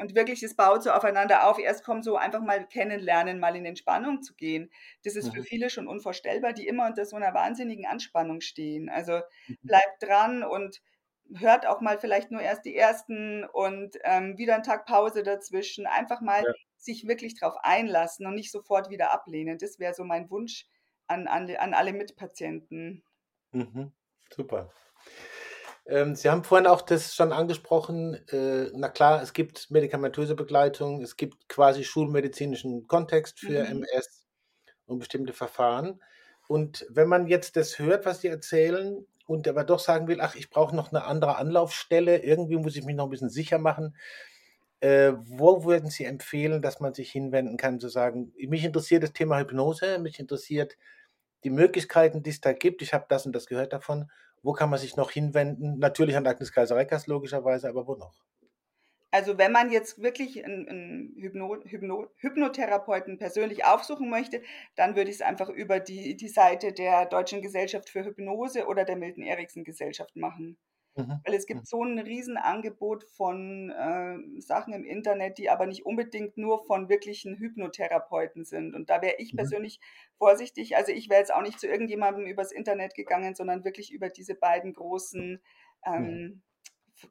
Und 0.00 0.16
wirklich, 0.16 0.42
es 0.42 0.56
baut 0.56 0.82
so 0.82 0.90
aufeinander 0.90 1.48
auf. 1.48 1.60
Erst 1.60 1.84
kommt 1.84 2.04
so 2.04 2.16
einfach 2.16 2.40
mal 2.40 2.66
kennenlernen, 2.66 3.38
mal 3.38 3.54
in 3.54 3.64
Entspannung 3.64 4.20
zu 4.20 4.34
gehen. 4.34 4.68
Das 5.04 5.14
ist 5.14 5.32
für 5.32 5.40
mhm. 5.40 5.44
viele 5.44 5.70
schon 5.70 5.86
unvorstellbar, 5.86 6.52
die 6.52 6.66
immer 6.66 6.86
unter 6.86 7.04
so 7.04 7.14
einer 7.14 7.34
wahnsinnigen 7.34 7.86
Anspannung 7.86 8.40
stehen. 8.40 8.88
Also 8.88 9.20
bleibt 9.62 10.02
dran 10.02 10.42
und 10.42 10.82
hört 11.36 11.66
auch 11.66 11.80
mal 11.80 12.00
vielleicht 12.00 12.32
nur 12.32 12.40
erst 12.40 12.64
die 12.64 12.74
ersten 12.74 13.44
und 13.44 13.96
ähm, 14.02 14.36
wieder 14.38 14.54
einen 14.54 14.64
Tag 14.64 14.86
Pause 14.86 15.22
dazwischen. 15.22 15.86
Einfach 15.86 16.20
mal 16.20 16.42
ja 16.44 16.52
sich 16.76 17.06
wirklich 17.06 17.38
darauf 17.38 17.56
einlassen 17.62 18.26
und 18.26 18.34
nicht 18.34 18.50
sofort 18.50 18.90
wieder 18.90 19.12
ablehnen. 19.12 19.58
Das 19.58 19.78
wäre 19.78 19.94
so 19.94 20.04
mein 20.04 20.30
Wunsch 20.30 20.66
an, 21.06 21.26
an, 21.26 21.50
an 21.56 21.74
alle 21.74 21.92
Mitpatienten. 21.92 23.02
Mhm, 23.52 23.92
super. 24.34 24.72
Ähm, 25.86 26.16
Sie 26.16 26.28
haben 26.28 26.44
vorhin 26.44 26.66
auch 26.66 26.82
das 26.82 27.14
schon 27.14 27.32
angesprochen. 27.32 28.14
Äh, 28.28 28.70
na 28.74 28.88
klar, 28.88 29.22
es 29.22 29.32
gibt 29.32 29.70
medikamentöse 29.70 30.34
Begleitung, 30.34 31.02
es 31.02 31.16
gibt 31.16 31.48
quasi 31.48 31.84
schulmedizinischen 31.84 32.86
Kontext 32.88 33.38
für 33.38 33.64
mhm. 33.64 33.84
MS 33.84 34.26
und 34.86 34.98
bestimmte 34.98 35.32
Verfahren. 35.32 36.02
Und 36.48 36.86
wenn 36.90 37.08
man 37.08 37.26
jetzt 37.26 37.56
das 37.56 37.78
hört, 37.78 38.04
was 38.04 38.20
Sie 38.20 38.28
erzählen, 38.28 39.06
und 39.26 39.48
aber 39.48 39.64
doch 39.64 39.80
sagen 39.80 40.06
will, 40.06 40.20
ach, 40.20 40.36
ich 40.36 40.50
brauche 40.50 40.74
noch 40.74 40.92
eine 40.92 41.04
andere 41.04 41.36
Anlaufstelle, 41.36 42.18
irgendwie 42.18 42.56
muss 42.56 42.76
ich 42.76 42.84
mich 42.84 42.94
noch 42.94 43.04
ein 43.04 43.10
bisschen 43.10 43.30
sicher 43.30 43.58
machen, 43.58 43.96
äh, 44.80 45.12
wo 45.16 45.64
würden 45.64 45.90
Sie 45.90 46.04
empfehlen, 46.04 46.62
dass 46.62 46.80
man 46.80 46.94
sich 46.94 47.10
hinwenden 47.10 47.56
kann, 47.56 47.80
zu 47.80 47.88
sagen, 47.88 48.32
mich 48.36 48.64
interessiert 48.64 49.02
das 49.02 49.12
Thema 49.12 49.38
Hypnose, 49.38 49.98
mich 49.98 50.20
interessiert 50.20 50.76
die 51.44 51.50
Möglichkeiten, 51.50 52.22
die 52.22 52.30
es 52.30 52.40
da 52.40 52.52
gibt, 52.52 52.82
ich 52.82 52.92
habe 52.92 53.06
das 53.08 53.26
und 53.26 53.32
das 53.32 53.46
gehört 53.46 53.72
davon, 53.72 54.10
wo 54.42 54.52
kann 54.52 54.70
man 54.70 54.78
sich 54.78 54.96
noch 54.96 55.10
hinwenden? 55.10 55.78
Natürlich 55.78 56.16
an 56.16 56.26
Agnes 56.26 56.52
Kaiser-Reckers 56.52 57.06
logischerweise, 57.06 57.68
aber 57.68 57.86
wo 57.86 57.94
noch? 57.94 58.14
Also 59.10 59.38
wenn 59.38 59.52
man 59.52 59.70
jetzt 59.70 60.02
wirklich 60.02 60.44
einen, 60.44 60.68
einen 60.68 61.14
Hypno, 61.16 61.56
Hypno, 61.64 62.08
Hypnotherapeuten 62.16 63.18
persönlich 63.18 63.64
aufsuchen 63.64 64.10
möchte, 64.10 64.42
dann 64.74 64.94
würde 64.94 65.10
ich 65.10 65.16
es 65.16 65.22
einfach 65.22 65.48
über 65.48 65.80
die, 65.80 66.16
die 66.16 66.28
Seite 66.28 66.72
der 66.72 67.06
Deutschen 67.06 67.40
Gesellschaft 67.40 67.88
für 67.88 68.04
Hypnose 68.04 68.66
oder 68.66 68.84
der 68.84 68.96
Milton 68.96 69.24
Erickson 69.24 69.64
Gesellschaft 69.64 70.16
machen. 70.16 70.58
Mhm. 70.96 71.20
Weil 71.24 71.34
es 71.34 71.46
gibt 71.46 71.60
mhm. 71.60 71.64
so 71.64 71.84
ein 71.84 71.98
Riesenangebot 71.98 73.04
von 73.04 73.70
äh, 73.70 74.40
Sachen 74.40 74.72
im 74.72 74.84
Internet, 74.84 75.36
die 75.36 75.50
aber 75.50 75.66
nicht 75.66 75.84
unbedingt 75.84 76.38
nur 76.38 76.64
von 76.64 76.88
wirklichen 76.88 77.36
Hypnotherapeuten 77.36 78.44
sind. 78.44 78.74
Und 78.74 78.88
da 78.88 79.02
wäre 79.02 79.16
ich 79.18 79.34
mhm. 79.34 79.36
persönlich 79.36 79.78
vorsichtig. 80.16 80.76
Also 80.76 80.92
ich 80.92 81.10
wäre 81.10 81.20
jetzt 81.20 81.34
auch 81.34 81.42
nicht 81.42 81.60
zu 81.60 81.66
irgendjemandem 81.66 82.24
übers 82.26 82.50
Internet 82.50 82.94
gegangen, 82.94 83.34
sondern 83.34 83.64
wirklich 83.64 83.92
über 83.92 84.08
diese 84.08 84.34
beiden 84.34 84.72
großen, 84.72 85.42
ähm, 85.84 86.42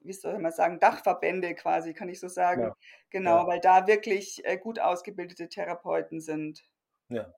wie 0.02 0.14
soll 0.14 0.40
man 0.40 0.52
sagen, 0.52 0.80
Dachverbände 0.80 1.54
quasi, 1.54 1.94
kann 1.94 2.10
ich 2.10 2.20
so 2.20 2.28
sagen. 2.28 2.64
Ja. 2.64 2.76
Genau, 3.12 3.38
ja. 3.42 3.48
weil 3.48 3.60
da 3.60 3.86
wirklich 3.86 4.44
äh, 4.46 4.58
gut 4.58 4.80
ausgebildete 4.80 5.48
Therapeuten 5.48 6.22
sind. 6.22 6.64
Ja. 7.10 7.32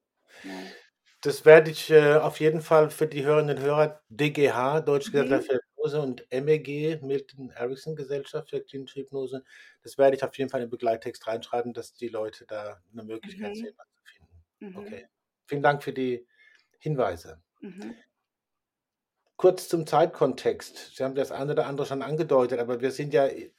ja. 0.43 0.51
Das 1.21 1.43
werde 1.43 1.71
ich 1.71 1.89
äh, 1.89 2.15
auf 2.15 2.39
jeden 2.39 2.61
Fall 2.61 2.89
für 2.89 3.07
die 3.07 3.25
Hörerinnen 3.25 3.57
und 3.57 3.63
Hörer 3.63 4.01
DGH, 4.07 4.79
Gesellschaft 4.79 5.51
mhm. 5.51 5.66
Hypnose 5.87 6.01
und 6.01 6.25
MEG, 6.31 7.01
Milton 7.01 7.49
Erickson 7.51 7.95
Gesellschaft 7.95 8.49
für 8.49 8.61
klinische 8.61 9.01
Hypnose. 9.01 9.43
Das 9.83 9.97
werde 9.97 10.15
ich 10.15 10.23
auf 10.23 10.37
jeden 10.37 10.49
Fall 10.49 10.61
in 10.61 10.67
den 10.67 10.71
Begleittext 10.71 11.25
reinschreiben, 11.27 11.73
dass 11.73 11.93
die 11.93 12.09
Leute 12.09 12.45
da 12.45 12.81
eine 12.91 13.03
Möglichkeit 13.03 13.51
mhm. 13.51 13.55
sehen, 13.55 13.73
was 13.77 13.87
zu 13.93 14.01
finden. 14.03 14.77
Mhm. 14.77 14.77
Okay. 14.77 15.07
Vielen 15.45 15.63
Dank 15.63 15.83
für 15.83 15.93
die 15.93 16.25
Hinweise. 16.79 17.41
Mhm. 17.61 17.95
Kurz 19.37 19.69
zum 19.69 19.85
Zeitkontext. 19.85 20.95
Sie 20.95 21.03
haben 21.03 21.15
das 21.15 21.31
eine 21.31 21.51
oder 21.51 21.67
andere 21.67 21.85
schon 21.85 22.01
angedeutet, 22.01 22.59
aber 22.59 22.81
wir 22.81 22.91
sind 22.91 23.13
ja 23.13 23.27
äh, 23.27 23.51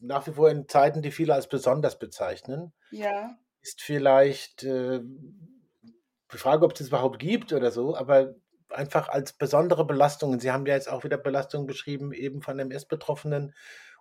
nach 0.00 0.26
wie 0.26 0.32
vor 0.32 0.50
in 0.50 0.68
Zeiten, 0.68 1.02
die 1.02 1.12
viele 1.12 1.34
als 1.34 1.48
besonders 1.48 1.98
bezeichnen. 1.98 2.72
Ja. 2.90 3.38
Ist 3.62 3.80
vielleicht 3.80 4.64
äh, 4.64 5.00
die 5.00 6.38
Frage, 6.38 6.64
ob 6.64 6.72
es 6.72 6.80
das 6.80 6.88
überhaupt 6.88 7.20
gibt 7.20 7.52
oder 7.52 7.70
so, 7.70 7.96
aber 7.96 8.34
einfach 8.74 9.08
als 9.08 9.32
besondere 9.32 9.86
Belastungen. 9.86 10.40
Sie 10.40 10.50
haben 10.50 10.66
ja 10.66 10.74
jetzt 10.74 10.88
auch 10.88 11.04
wieder 11.04 11.18
Belastungen 11.18 11.66
beschrieben, 11.66 12.12
eben 12.12 12.42
von 12.42 12.58
MS-Betroffenen. 12.58 13.54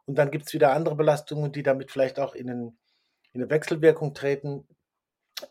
Und 0.05 0.17
dann 0.17 0.31
gibt 0.31 0.47
es 0.47 0.53
wieder 0.53 0.73
andere 0.73 0.95
Belastungen, 0.95 1.51
die 1.51 1.63
damit 1.63 1.91
vielleicht 1.91 2.19
auch 2.19 2.35
in, 2.35 2.49
einen, 2.49 2.79
in 3.31 3.41
eine 3.41 3.49
Wechselwirkung 3.49 4.13
treten. 4.13 4.67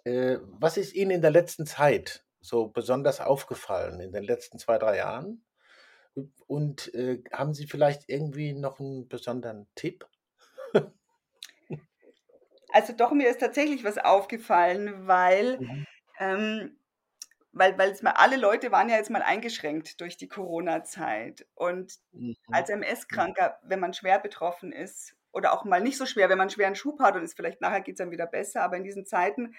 Äh, 0.05 0.39
was 0.43 0.77
ist 0.77 0.95
Ihnen 0.95 1.11
in 1.11 1.23
der 1.23 1.31
letzten 1.31 1.67
Zeit 1.67 2.25
so 2.41 2.69
besonders 2.69 3.21
aufgefallen, 3.21 4.01
in 4.01 4.13
den 4.13 4.25
letzten 4.25 4.59
zwei, 4.59 4.79
drei 4.79 4.99
Jahren? 4.99 5.45
Und 6.47 6.93
äh, 6.95 7.23
haben 7.33 7.55
Sie 7.55 7.67
vielleicht 7.67 8.09
irgendwie 8.09 8.53
noch 8.53 8.81
einen 8.81 9.09
besonderen 9.09 9.67
Tipp? 9.75 10.07
Also 12.75 12.95
doch, 12.95 13.13
mir 13.13 13.29
ist 13.29 13.41
tatsächlich 13.41 13.85
was 13.85 13.99
aufgefallen, 13.99 15.07
weil 15.07 15.61
mhm. 15.61 15.87
ähm, 16.19 16.77
weil, 17.53 17.77
weil 17.79 17.91
es 17.91 18.03
mal 18.03 18.13
alle 18.13 18.37
Leute 18.37 18.73
waren 18.73 18.89
ja 18.89 18.97
jetzt 18.97 19.11
mal 19.11 19.23
eingeschränkt 19.23 20.01
durch 20.01 20.17
die 20.17 20.29
Corona-Zeit. 20.29 21.47
Und 21.55 21.99
mhm. 22.13 22.37
als 22.51 22.71
MS-Kranker, 22.71 23.59
wenn 23.63 23.81
man 23.81 23.95
schwer 23.95 24.19
betroffen 24.19 24.73
ist, 24.73 25.15
oder 25.33 25.53
auch 25.53 25.65
mal 25.65 25.81
nicht 25.81 25.97
so 25.97 26.07
schwer, 26.07 26.29
wenn 26.29 26.39
man 26.39 26.47
einen 26.47 26.51
schweren 26.51 26.75
Schub 26.75 27.01
hat 27.01 27.17
und 27.17 27.23
es 27.23 27.35
vielleicht 27.35 27.61
nachher 27.61 27.81
geht 27.81 27.95
es 27.95 27.99
dann 27.99 28.11
wieder 28.11 28.27
besser, 28.27 28.63
aber 28.63 28.77
in 28.77 28.85
diesen 28.85 29.07
Zeiten, 29.07 29.55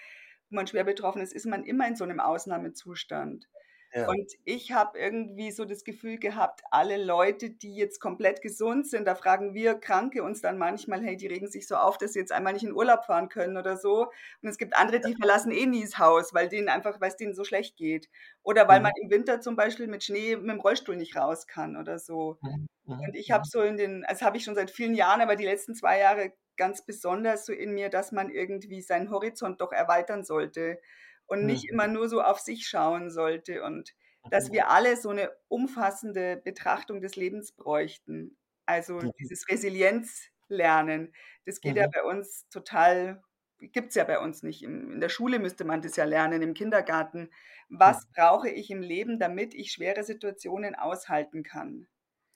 wo 0.48 0.56
man 0.56 0.66
schwer 0.66 0.84
betroffen 0.84 1.20
ist, 1.20 1.32
ist 1.32 1.46
man 1.46 1.64
immer 1.64 1.86
in 1.88 1.96
so 1.96 2.04
einem 2.04 2.20
Ausnahmezustand. 2.20 3.48
Und 3.94 4.32
ich 4.44 4.72
habe 4.72 4.98
irgendwie 4.98 5.52
so 5.52 5.64
das 5.64 5.84
Gefühl 5.84 6.18
gehabt, 6.18 6.62
alle 6.72 7.02
Leute, 7.02 7.50
die 7.50 7.76
jetzt 7.76 8.00
komplett 8.00 8.42
gesund 8.42 8.88
sind, 8.88 9.06
da 9.06 9.14
fragen 9.14 9.54
wir 9.54 9.74
Kranke 9.74 10.24
uns 10.24 10.40
dann 10.40 10.58
manchmal, 10.58 11.00
hey, 11.02 11.16
die 11.16 11.28
regen 11.28 11.48
sich 11.48 11.68
so 11.68 11.76
auf, 11.76 11.96
dass 11.96 12.14
sie 12.14 12.18
jetzt 12.18 12.32
einmal 12.32 12.54
nicht 12.54 12.64
in 12.64 12.72
Urlaub 12.72 13.04
fahren 13.04 13.28
können 13.28 13.56
oder 13.56 13.76
so. 13.76 14.10
Und 14.42 14.48
es 14.48 14.58
gibt 14.58 14.76
andere, 14.76 15.00
die 15.00 15.12
ja. 15.12 15.16
verlassen 15.16 15.52
eh 15.52 15.66
nie 15.66 15.82
das 15.82 15.98
Haus, 15.98 16.34
weil 16.34 16.48
denen 16.48 16.68
einfach, 16.68 17.00
weil 17.00 17.10
es 17.10 17.16
denen 17.16 17.34
so 17.34 17.44
schlecht 17.44 17.76
geht. 17.76 18.08
Oder 18.42 18.66
weil 18.66 18.80
mhm. 18.80 18.84
man 18.84 18.92
im 19.00 19.10
Winter 19.10 19.40
zum 19.40 19.54
Beispiel 19.54 19.86
mit 19.86 20.02
Schnee 20.02 20.34
mit 20.36 20.50
dem 20.50 20.60
Rollstuhl 20.60 20.96
nicht 20.96 21.14
raus 21.16 21.46
kann 21.46 21.76
oder 21.76 22.00
so. 22.00 22.38
Mhm. 22.42 22.66
mhm 22.86 23.00
und 23.00 23.14
ich 23.14 23.30
habe 23.30 23.44
so 23.46 23.62
in 23.62 23.76
den, 23.76 24.04
das 24.08 24.22
habe 24.22 24.36
ich 24.36 24.44
schon 24.44 24.56
seit 24.56 24.72
vielen 24.72 24.94
Jahren, 24.94 25.20
aber 25.20 25.36
die 25.36 25.44
letzten 25.44 25.74
zwei 25.76 26.00
Jahre 26.00 26.32
ganz 26.56 26.84
besonders 26.84 27.46
so 27.46 27.52
in 27.52 27.74
mir, 27.74 27.90
dass 27.90 28.10
man 28.10 28.30
irgendwie 28.30 28.80
seinen 28.80 29.10
Horizont 29.10 29.60
doch 29.60 29.72
erweitern 29.72 30.24
sollte 30.24 30.80
und 31.26 31.46
nicht 31.46 31.64
mhm. 31.64 31.74
immer 31.74 31.88
nur 31.88 32.08
so 32.08 32.22
auf 32.22 32.40
sich 32.40 32.66
schauen 32.66 33.10
sollte 33.10 33.62
und 33.62 33.94
dass 34.30 34.50
wir 34.50 34.70
alle 34.70 34.96
so 34.96 35.10
eine 35.10 35.30
umfassende 35.48 36.38
Betrachtung 36.38 37.02
des 37.02 37.14
Lebens 37.14 37.52
bräuchten. 37.52 38.38
Also 38.64 38.94
mhm. 38.94 39.12
dieses 39.18 39.46
Resilienz, 39.50 40.30
lernen. 40.48 41.12
Das 41.44 41.60
geht 41.60 41.74
mhm. 41.74 41.80
ja 41.82 41.88
bei 41.88 42.02
uns 42.02 42.48
total, 42.48 43.22
gibt 43.58 43.90
es 43.90 43.94
ja 43.94 44.04
bei 44.04 44.18
uns 44.18 44.42
nicht. 44.42 44.62
In 44.62 45.00
der 45.00 45.08
Schule 45.08 45.38
müsste 45.38 45.64
man 45.64 45.82
das 45.82 45.96
ja 45.96 46.04
lernen, 46.04 46.42
im 46.42 46.54
Kindergarten. 46.54 47.30
Was 47.68 48.04
mhm. 48.04 48.12
brauche 48.14 48.50
ich 48.50 48.70
im 48.70 48.82
Leben, 48.82 49.18
damit 49.18 49.54
ich 49.54 49.72
schwere 49.72 50.04
Situationen 50.04 50.74
aushalten 50.74 51.42
kann? 51.42 51.86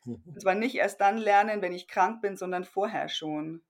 Mhm. 0.05 0.23
Und 0.27 0.41
zwar 0.41 0.55
nicht 0.55 0.77
erst 0.77 1.01
dann 1.01 1.17
lernen, 1.17 1.63
wenn 1.63 1.73
ich 1.73 1.89
krank 1.89 2.23
bin, 2.23 2.37
sondern 2.37 2.65
vorher 2.65 3.09
schon. 3.09 3.63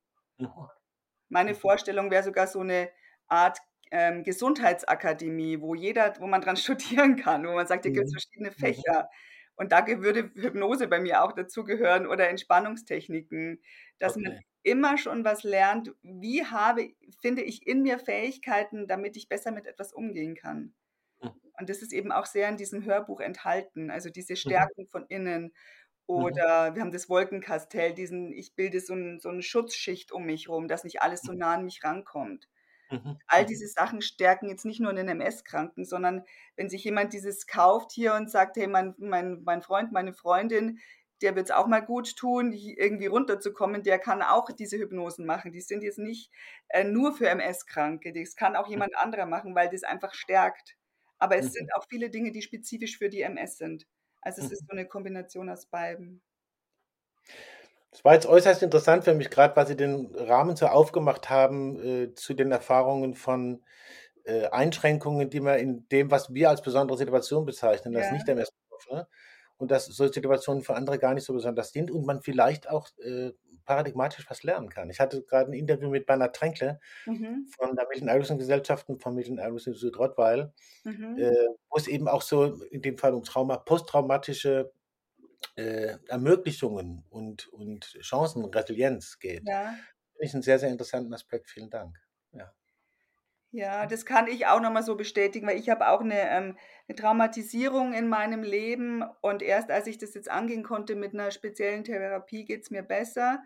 Meine 1.28 1.54
Vorstellung 1.54 2.10
wäre 2.10 2.22
sogar 2.22 2.46
so 2.46 2.60
eine 2.60 2.90
Art 3.26 3.58
ähm, 3.90 4.22
Gesundheitsakademie, 4.22 5.60
wo 5.60 5.74
jeder, 5.74 6.14
wo 6.20 6.26
man 6.26 6.40
dran 6.40 6.56
studieren 6.56 7.16
kann, 7.16 7.46
wo 7.46 7.52
man 7.52 7.66
sagt, 7.66 7.84
hier 7.84 7.92
gibt 7.92 8.06
es 8.06 8.12
verschiedene 8.12 8.52
Fächer. 8.52 9.08
Und 9.56 9.72
da 9.72 9.84
würde 9.86 10.30
Hypnose 10.34 10.86
bei 10.86 11.00
mir 11.00 11.24
auch 11.24 11.32
dazu 11.32 11.64
gehören 11.64 12.06
oder 12.06 12.28
Entspannungstechniken, 12.28 13.60
dass 13.98 14.16
okay. 14.16 14.28
man 14.28 14.40
immer 14.62 14.98
schon 14.98 15.24
was 15.24 15.42
lernt, 15.42 15.92
wie 16.02 16.44
habe, 16.44 16.90
finde 17.20 17.42
ich 17.42 17.66
in 17.66 17.82
mir 17.82 17.98
Fähigkeiten, 17.98 18.86
damit 18.86 19.16
ich 19.16 19.28
besser 19.28 19.50
mit 19.50 19.66
etwas 19.66 19.92
umgehen 19.92 20.36
kann. 20.36 20.74
Mhm. 21.20 21.32
Und 21.58 21.68
das 21.68 21.82
ist 21.82 21.92
eben 21.92 22.12
auch 22.12 22.26
sehr 22.26 22.48
in 22.48 22.56
diesem 22.56 22.84
Hörbuch 22.84 23.20
enthalten, 23.20 23.90
also 23.90 24.10
diese 24.10 24.34
mhm. 24.34 24.36
Stärkung 24.36 24.84
mhm. 24.84 24.88
von 24.90 25.06
innen. 25.08 25.42
Mhm. 25.42 25.52
Oder 26.06 26.70
mhm. 26.70 26.74
wir 26.74 26.82
haben 26.82 26.92
das 26.92 27.08
Wolkenkastell, 27.08 27.94
diesen, 27.94 28.32
ich 28.32 28.54
bilde 28.54 28.80
so, 28.80 28.94
ein, 28.94 29.18
so 29.18 29.28
eine 29.28 29.42
Schutzschicht 29.42 30.12
um 30.12 30.24
mich 30.24 30.48
rum, 30.48 30.68
dass 30.68 30.84
nicht 30.84 31.02
alles 31.02 31.22
so 31.22 31.32
nah 31.32 31.54
an 31.54 31.64
mich 31.64 31.82
rankommt. 31.82 32.48
Mhm. 32.90 33.18
All 33.26 33.42
mhm. 33.42 33.46
diese 33.46 33.68
Sachen 33.68 34.00
stärken 34.02 34.48
jetzt 34.48 34.64
nicht 34.64 34.80
nur 34.80 34.90
einen 34.90 35.08
MS-Kranken, 35.08 35.84
sondern 35.84 36.24
wenn 36.56 36.68
sich 36.68 36.84
jemand 36.84 37.12
dieses 37.12 37.46
kauft 37.46 37.92
hier 37.92 38.14
und 38.14 38.30
sagt, 38.30 38.56
hey, 38.56 38.66
mein, 38.66 38.94
mein, 38.98 39.42
mein 39.44 39.62
Freund, 39.62 39.92
meine 39.92 40.12
Freundin, 40.12 40.78
der 41.20 41.34
wird 41.34 41.46
es 41.46 41.50
auch 41.50 41.66
mal 41.66 41.80
gut 41.80 42.16
tun, 42.16 42.52
irgendwie 42.52 43.06
runterzukommen, 43.06 43.82
der 43.82 43.98
kann 43.98 44.22
auch 44.22 44.50
diese 44.52 44.78
Hypnosen 44.78 45.26
machen. 45.26 45.52
Die 45.52 45.60
sind 45.60 45.82
jetzt 45.82 45.98
nicht 45.98 46.30
äh, 46.68 46.84
nur 46.84 47.12
für 47.12 47.28
MS-Kranke, 47.28 48.12
das 48.12 48.36
kann 48.36 48.56
auch 48.56 48.68
jemand 48.68 48.96
anderer 48.96 49.26
machen, 49.26 49.54
weil 49.54 49.68
das 49.68 49.82
einfach 49.82 50.14
stärkt. 50.14 50.76
Aber 51.18 51.36
es 51.36 51.46
mhm. 51.46 51.50
sind 51.50 51.74
auch 51.74 51.84
viele 51.88 52.10
Dinge, 52.10 52.30
die 52.30 52.42
spezifisch 52.42 52.98
für 52.98 53.08
die 53.08 53.22
MS 53.22 53.58
sind. 53.58 53.86
Also 54.20 54.42
es 54.42 54.52
ist 54.52 54.66
so 54.66 54.72
eine 54.72 54.86
Kombination 54.86 55.48
aus 55.48 55.66
beiden. 55.66 56.22
Es 57.90 58.04
war 58.04 58.14
jetzt 58.14 58.26
äußerst 58.26 58.62
interessant 58.62 59.04
für 59.04 59.14
mich, 59.14 59.30
gerade 59.30 59.56
weil 59.56 59.66
Sie 59.66 59.76
den 59.76 60.14
Rahmen 60.14 60.56
so 60.56 60.66
aufgemacht 60.66 61.30
haben 61.30 61.78
äh, 61.82 62.14
zu 62.14 62.34
den 62.34 62.52
Erfahrungen 62.52 63.14
von 63.14 63.62
äh, 64.24 64.46
Einschränkungen, 64.48 65.30
die 65.30 65.40
man 65.40 65.58
in 65.58 65.88
dem, 65.88 66.10
was 66.10 66.32
wir 66.32 66.50
als 66.50 66.62
besondere 66.62 66.98
Situation 66.98 67.46
bezeichnen, 67.46 67.94
das 67.94 68.06
ja. 68.06 68.12
nicht 68.12 68.28
der 68.28 68.34
Messbetroffene, 68.34 69.08
und 69.56 69.70
dass 69.70 69.86
solche 69.86 70.14
Situationen 70.14 70.62
für 70.62 70.74
andere 70.74 70.98
gar 70.98 71.14
nicht 71.14 71.24
so 71.24 71.32
besonders 71.32 71.72
sind 71.72 71.90
und 71.90 72.04
man 72.04 72.20
vielleicht 72.20 72.68
auch 72.68 72.88
äh, 73.02 73.32
paradigmatisch 73.64 74.28
was 74.30 74.42
lernen 74.42 74.70
kann. 74.70 74.88
Ich 74.88 74.98
hatte 74.98 75.22
gerade 75.22 75.50
ein 75.50 75.54
Interview 75.54 75.90
mit 75.90 76.06
Bernhard 76.06 76.34
Tränkle 76.34 76.80
mhm. 77.06 77.46
von 77.54 77.76
der 77.76 77.86
Milton 77.88 78.08
Erickson 78.08 78.38
Gesellschaft 78.38 78.88
und 78.88 79.02
vom 79.02 79.14
Milton 79.14 79.38
Erickson 79.38 79.74
Institut 79.74 79.98
Rottweil, 79.98 80.52
mhm. 80.84 81.18
äh, 81.18 81.46
wo 81.68 81.76
es 81.76 81.86
eben 81.86 82.08
auch 82.08 82.22
so 82.22 82.62
in 82.70 82.80
dem 82.82 82.96
Fall 82.96 83.14
um 83.14 83.24
Trauma, 83.24 83.58
posttraumatische 83.58 84.72
äh, 85.56 85.96
Ermöglichungen 86.08 87.04
und, 87.10 87.48
und 87.48 87.98
Chancen, 88.00 88.44
Resilienz 88.44 89.18
geht. 89.18 89.42
Ja. 89.46 89.74
Finde 90.12 90.26
ich 90.26 90.34
einen 90.34 90.42
sehr, 90.42 90.58
sehr 90.58 90.70
interessanten 90.70 91.12
Aspekt. 91.14 91.50
Vielen 91.50 91.70
Dank. 91.70 91.96
Ja. 92.32 92.52
Ja, 93.50 93.86
das 93.86 94.04
kann 94.04 94.26
ich 94.26 94.46
auch 94.46 94.60
nochmal 94.60 94.82
so 94.82 94.94
bestätigen, 94.94 95.46
weil 95.46 95.58
ich 95.58 95.70
habe 95.70 95.88
auch 95.88 96.00
eine, 96.00 96.20
ähm, 96.30 96.58
eine 96.86 96.96
Traumatisierung 96.96 97.94
in 97.94 98.08
meinem 98.08 98.42
Leben 98.42 99.02
und 99.22 99.42
erst 99.42 99.70
als 99.70 99.86
ich 99.86 99.96
das 99.96 100.14
jetzt 100.14 100.30
angehen 100.30 100.62
konnte 100.62 100.96
mit 100.96 101.14
einer 101.14 101.30
speziellen 101.30 101.82
Therapie, 101.82 102.44
geht 102.44 102.64
es 102.64 102.70
mir 102.70 102.82
besser. 102.82 103.42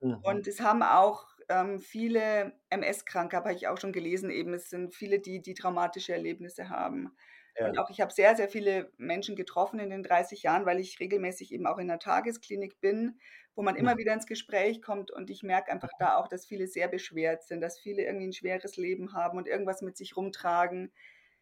Mhm. 0.00 0.18
Und 0.22 0.48
es 0.48 0.60
haben 0.60 0.82
auch 0.82 1.28
ähm, 1.48 1.78
viele 1.78 2.52
MS-Kranke, 2.70 3.36
habe 3.36 3.52
ich 3.52 3.68
auch 3.68 3.78
schon 3.78 3.92
gelesen, 3.92 4.30
eben 4.30 4.54
es 4.54 4.70
sind 4.70 4.94
viele, 4.94 5.20
die 5.20 5.40
die 5.40 5.54
traumatische 5.54 6.12
Erlebnisse 6.12 6.68
haben. 6.68 7.14
Ja. 7.56 7.68
Und 7.68 7.78
auch 7.78 7.90
ich 7.90 8.00
habe 8.00 8.12
sehr, 8.12 8.34
sehr 8.34 8.48
viele 8.48 8.90
Menschen 8.96 9.36
getroffen 9.36 9.78
in 9.78 9.90
den 9.90 10.02
30 10.02 10.42
Jahren, 10.42 10.66
weil 10.66 10.80
ich 10.80 10.98
regelmäßig 10.98 11.52
eben 11.52 11.66
auch 11.66 11.78
in 11.78 11.88
der 11.88 12.00
Tagesklinik 12.00 12.80
bin, 12.80 13.18
wo 13.54 13.62
man 13.62 13.76
immer 13.76 13.94
mhm. 13.94 13.98
wieder 13.98 14.12
ins 14.12 14.26
Gespräch 14.26 14.82
kommt 14.82 15.10
und 15.12 15.30
ich 15.30 15.42
merke 15.42 15.70
einfach 15.70 15.92
mhm. 15.92 15.98
da 16.00 16.16
auch, 16.16 16.26
dass 16.26 16.46
viele 16.46 16.66
sehr 16.66 16.88
beschwert 16.88 17.44
sind, 17.44 17.60
dass 17.60 17.78
viele 17.78 18.02
irgendwie 18.02 18.26
ein 18.26 18.32
schweres 18.32 18.76
Leben 18.76 19.12
haben 19.12 19.38
und 19.38 19.46
irgendwas 19.46 19.82
mit 19.82 19.96
sich 19.96 20.16
rumtragen. 20.16 20.92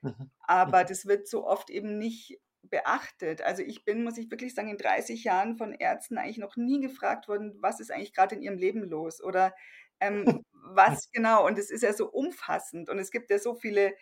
Mhm. 0.02 0.30
Aber 0.40 0.84
das 0.84 1.06
wird 1.06 1.28
so 1.28 1.46
oft 1.46 1.70
eben 1.70 1.98
nicht 1.98 2.38
beachtet. 2.62 3.42
Also 3.42 3.62
ich 3.62 3.84
bin, 3.84 4.04
muss 4.04 4.18
ich 4.18 4.30
wirklich 4.30 4.54
sagen, 4.54 4.68
in 4.68 4.78
30 4.78 5.24
Jahren 5.24 5.56
von 5.56 5.72
Ärzten 5.72 6.18
eigentlich 6.18 6.38
noch 6.38 6.56
nie 6.56 6.80
gefragt 6.80 7.26
worden, 7.28 7.56
was 7.60 7.80
ist 7.80 7.90
eigentlich 7.90 8.14
gerade 8.14 8.34
in 8.34 8.42
ihrem 8.42 8.58
Leben 8.58 8.82
los 8.82 9.22
oder 9.22 9.54
ähm, 10.00 10.24
was 10.52 11.10
genau. 11.10 11.46
Und 11.46 11.58
es 11.58 11.70
ist 11.70 11.82
ja 11.82 11.92
so 11.92 12.10
umfassend 12.10 12.88
und 12.88 12.98
es 12.98 13.10
gibt 13.10 13.30
ja 13.30 13.38
so 13.38 13.54
viele 13.54 13.94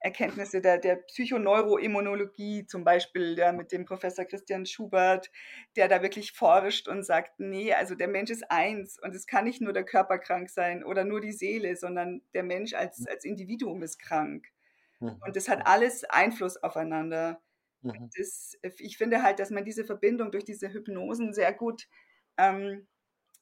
Erkenntnisse 0.00 0.62
der, 0.62 0.78
der 0.78 0.96
Psychoneuroimmunologie, 0.96 2.66
zum 2.66 2.84
Beispiel 2.84 3.36
ja, 3.38 3.52
mit 3.52 3.70
dem 3.70 3.84
Professor 3.84 4.24
Christian 4.24 4.64
Schubert, 4.64 5.30
der 5.76 5.88
da 5.88 6.02
wirklich 6.02 6.32
forscht 6.32 6.88
und 6.88 7.04
sagt, 7.04 7.38
nee, 7.38 7.74
also 7.74 7.94
der 7.94 8.08
Mensch 8.08 8.30
ist 8.30 8.50
eins 8.50 8.98
und 9.02 9.14
es 9.14 9.26
kann 9.26 9.44
nicht 9.44 9.60
nur 9.60 9.74
der 9.74 9.84
Körper 9.84 10.18
krank 10.18 10.48
sein 10.48 10.84
oder 10.84 11.04
nur 11.04 11.20
die 11.20 11.32
Seele, 11.32 11.76
sondern 11.76 12.22
der 12.32 12.42
Mensch 12.42 12.72
als, 12.72 13.06
als 13.06 13.24
Individuum 13.24 13.82
ist 13.82 13.98
krank. 13.98 14.46
Mhm. 15.00 15.20
Und 15.24 15.36
das 15.36 15.48
hat 15.48 15.66
alles 15.66 16.04
Einfluss 16.04 16.56
aufeinander. 16.56 17.42
Mhm. 17.82 18.10
Das, 18.16 18.58
ich 18.78 18.96
finde 18.96 19.22
halt, 19.22 19.38
dass 19.38 19.50
man 19.50 19.64
diese 19.64 19.84
Verbindung 19.84 20.30
durch 20.30 20.44
diese 20.44 20.72
Hypnosen 20.72 21.34
sehr 21.34 21.52
gut 21.52 21.88
ähm, 22.38 22.88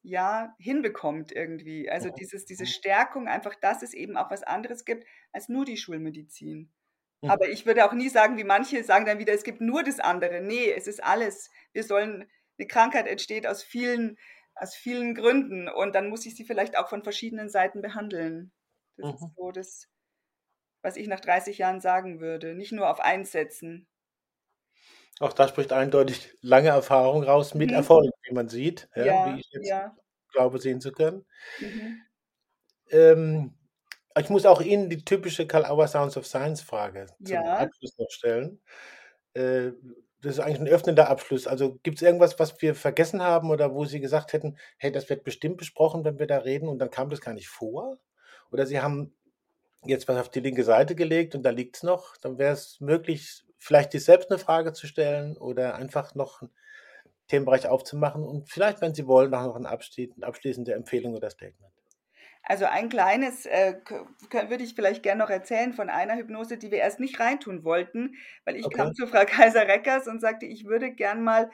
ja, 0.03 0.55
hinbekommt 0.59 1.33
irgendwie. 1.33 1.91
Also 1.91 2.11
dieses, 2.11 2.45
diese 2.45 2.67
Stärkung 2.67 3.29
einfach, 3.29 3.55
dass 3.55 3.83
es 3.83 3.95
eben 3.95 4.17
auch 4.17 4.31
was 4.31 4.43
anderes 4.43 4.85
gibt 4.85 5.07
als 5.33 5.49
nur 5.49 5.65
die 5.65 5.77
Schulmedizin. 5.77 6.71
Mhm. 7.21 7.31
Aber 7.31 7.49
ich 7.49 7.67
würde 7.67 7.85
auch 7.85 7.93
nie 7.93 8.09
sagen, 8.09 8.37
wie 8.37 8.45
manche 8.45 8.83
sagen 8.85 9.05
dann 9.05 9.19
wieder, 9.19 9.33
es 9.33 9.45
gibt 9.45 9.61
nur 9.61 9.83
das 9.83 10.01
andere. 10.01 10.41
Nee, 10.41 10.71
es 10.71 10.87
ist 10.87 11.03
alles. 11.03 11.51
Wir 11.73 11.85
sollen, 11.85 12.29
eine 12.59 12.67
Krankheit 12.67 13.07
entsteht 13.07 13.47
aus 13.47 13.63
vielen, 13.63 14.19
aus 14.55 14.75
vielen 14.75 15.15
Gründen 15.15 15.69
und 15.69 15.95
dann 15.95 16.09
muss 16.09 16.27
ich 16.27 16.35
sie 16.35 16.45
vielleicht 16.45 16.77
auch 16.77 16.89
von 16.89 17.03
verschiedenen 17.03 17.49
Seiten 17.49 17.83
behandeln. 17.83 18.53
Das 18.97 19.07
mhm. 19.07 19.15
ist 19.15 19.35
so 19.37 19.51
das, 19.53 19.89
was 20.83 20.97
ich 20.97 21.09
nach 21.09 21.21
30 21.21 21.59
Jahren 21.59 21.81
sagen 21.81 22.21
würde. 22.21 22.55
Nicht 22.55 22.73
nur 22.73 22.91
auf 22.91 23.01
eins 23.01 23.33
setzen. 23.33 23.87
Auch 25.21 25.33
da 25.33 25.49
spricht 25.49 25.73
eindeutig 25.73 26.33
lange 26.43 26.69
Erfahrung 26.69 27.25
raus 27.25 27.55
mit 27.55 27.71
mhm. 27.71 27.77
Erfolg, 27.77 28.13
wie 28.29 28.35
man 28.35 28.49
sieht, 28.49 28.89
ja, 28.95 29.05
ja, 29.05 29.27
wie 29.35 29.41
ich 29.41 29.49
jetzt 29.51 29.69
ja. 29.69 29.97
glaube 30.33 30.59
sehen 30.59 30.81
zu 30.81 30.93
können. 30.93 31.25
Mhm. 31.61 32.03
Ähm, 32.91 33.55
ich 34.19 34.31
muss 34.31 34.47
auch 34.47 34.61
Ihnen 34.61 34.91
die 34.91 35.05
typische 35.05 35.47
Karl 35.47 35.65
Auer 35.67 35.89
Sounds 35.89 36.17
of 36.17 36.27
Science 36.27 36.63
Frage 36.63 37.07
zum. 37.21 37.43
Abschluss 37.43 37.97
noch 37.99 38.11
stellen. 38.11 38.61
Äh, 39.35 39.73
das 40.21 40.35
ist 40.35 40.41
eigentlich 40.41 40.61
ein 40.61 40.69
öffnender 40.69 41.09
Abschluss. 41.09 41.47
Also 41.47 41.79
gibt 41.83 41.99
es 41.99 42.03
irgendwas, 42.03 42.39
was 42.39 42.61
wir 42.61 42.75
vergessen 42.75 43.23
haben 43.23 43.51
oder 43.51 43.73
wo 43.75 43.85
Sie 43.85 44.01
gesagt 44.01 44.33
hätten, 44.33 44.57
hey, 44.77 44.91
das 44.91 45.09
wird 45.09 45.23
bestimmt 45.23 45.59
besprochen, 45.59 46.05
wenn 46.05 46.19
wir 46.19 46.27
da 46.27 46.39
reden 46.39 46.69
und 46.69 46.81
dann 46.81 46.91
kam 46.91 47.09
das 47.11 47.21
gar 47.21 47.35
nicht 47.35 47.49
vor? 47.49 47.99
Oder 48.51 48.67
Sie 48.67 48.81
haben 48.81 49.15
jetzt 49.85 50.09
was 50.09 50.19
auf 50.19 50.31
die 50.31 50.41
linke 50.41 50.65
Seite 50.65 50.97
gelegt 50.97 51.37
und 51.37 51.45
da 51.45 51.51
liegt 51.51 51.77
es 51.77 51.83
noch, 51.85 52.17
dann 52.17 52.39
wäre 52.39 52.53
es 52.53 52.81
möglich, 52.81 53.45
vielleicht 53.59 53.93
sich 53.93 54.05
selbst 54.05 54.31
eine 54.31 54.39
Frage 54.39 54.73
zu 54.73 54.89
stellen 54.89 55.37
oder 55.37 55.77
einfach 55.77 56.17
noch 56.17 56.43
Themenbereich 57.29 57.67
aufzumachen 57.67 58.23
und 58.23 58.49
vielleicht, 58.49 58.81
wenn 58.81 58.95
Sie 58.95 59.07
wollen, 59.07 59.31
noch 59.31 59.55
eine 59.55 59.69
abschließende 59.69 60.75
Empfehlung 60.75 61.15
oder 61.15 61.31
Statement. 61.31 61.73
Also 62.43 62.65
ein 62.65 62.89
kleines 62.89 63.45
äh, 63.47 63.75
würde 64.49 64.65
ich 64.65 64.75
vielleicht 64.75 65.03
gerne 65.03 65.23
noch 65.23 65.31
erzählen 65.31 65.75
von 65.75 65.91
einer 65.91 66.17
Hypnose, 66.17 66.57
die 66.57 66.71
wir 66.71 66.79
erst 66.79 66.99
nicht 66.99 67.21
reintun 67.21 67.63
wollten, 67.63 68.15
weil 68.45 68.57
ich 68.57 68.65
okay. 68.65 68.77
kam 68.77 68.95
zu 68.95 69.07
Frau 69.07 69.25
Kaiser-Reckers 69.27 70.09
und 70.09 70.21
sagte, 70.21 70.47
ich 70.47 70.65
würde 70.65 70.91
gern 70.91 71.23
mal 71.23 71.51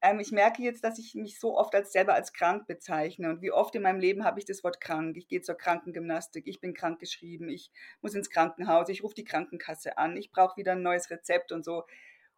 ähm, 0.00 0.20
ich 0.20 0.30
merke 0.30 0.62
jetzt, 0.62 0.84
dass 0.84 0.98
ich 0.98 1.14
mich 1.14 1.40
so 1.40 1.56
oft 1.56 1.74
als 1.74 1.92
selber 1.92 2.14
als 2.14 2.32
krank 2.32 2.66
bezeichne. 2.66 3.30
Und 3.30 3.42
wie 3.42 3.50
oft 3.50 3.74
in 3.74 3.82
meinem 3.82 3.98
Leben 3.98 4.24
habe 4.24 4.38
ich 4.38 4.44
das 4.46 4.62
Wort 4.62 4.80
krank. 4.80 5.16
Ich 5.16 5.28
gehe 5.28 5.40
zur 5.40 5.56
Krankengymnastik, 5.56 6.46
ich 6.46 6.60
bin 6.60 6.74
krank 6.74 7.00
geschrieben, 7.00 7.48
ich 7.48 7.70
muss 8.00 8.14
ins 8.14 8.30
Krankenhaus, 8.30 8.88
ich 8.88 9.02
rufe 9.02 9.14
die 9.14 9.24
Krankenkasse 9.24 9.98
an, 9.98 10.16
ich 10.16 10.30
brauche 10.30 10.56
wieder 10.56 10.72
ein 10.72 10.82
neues 10.82 11.10
Rezept 11.10 11.52
und 11.52 11.64
so. 11.64 11.84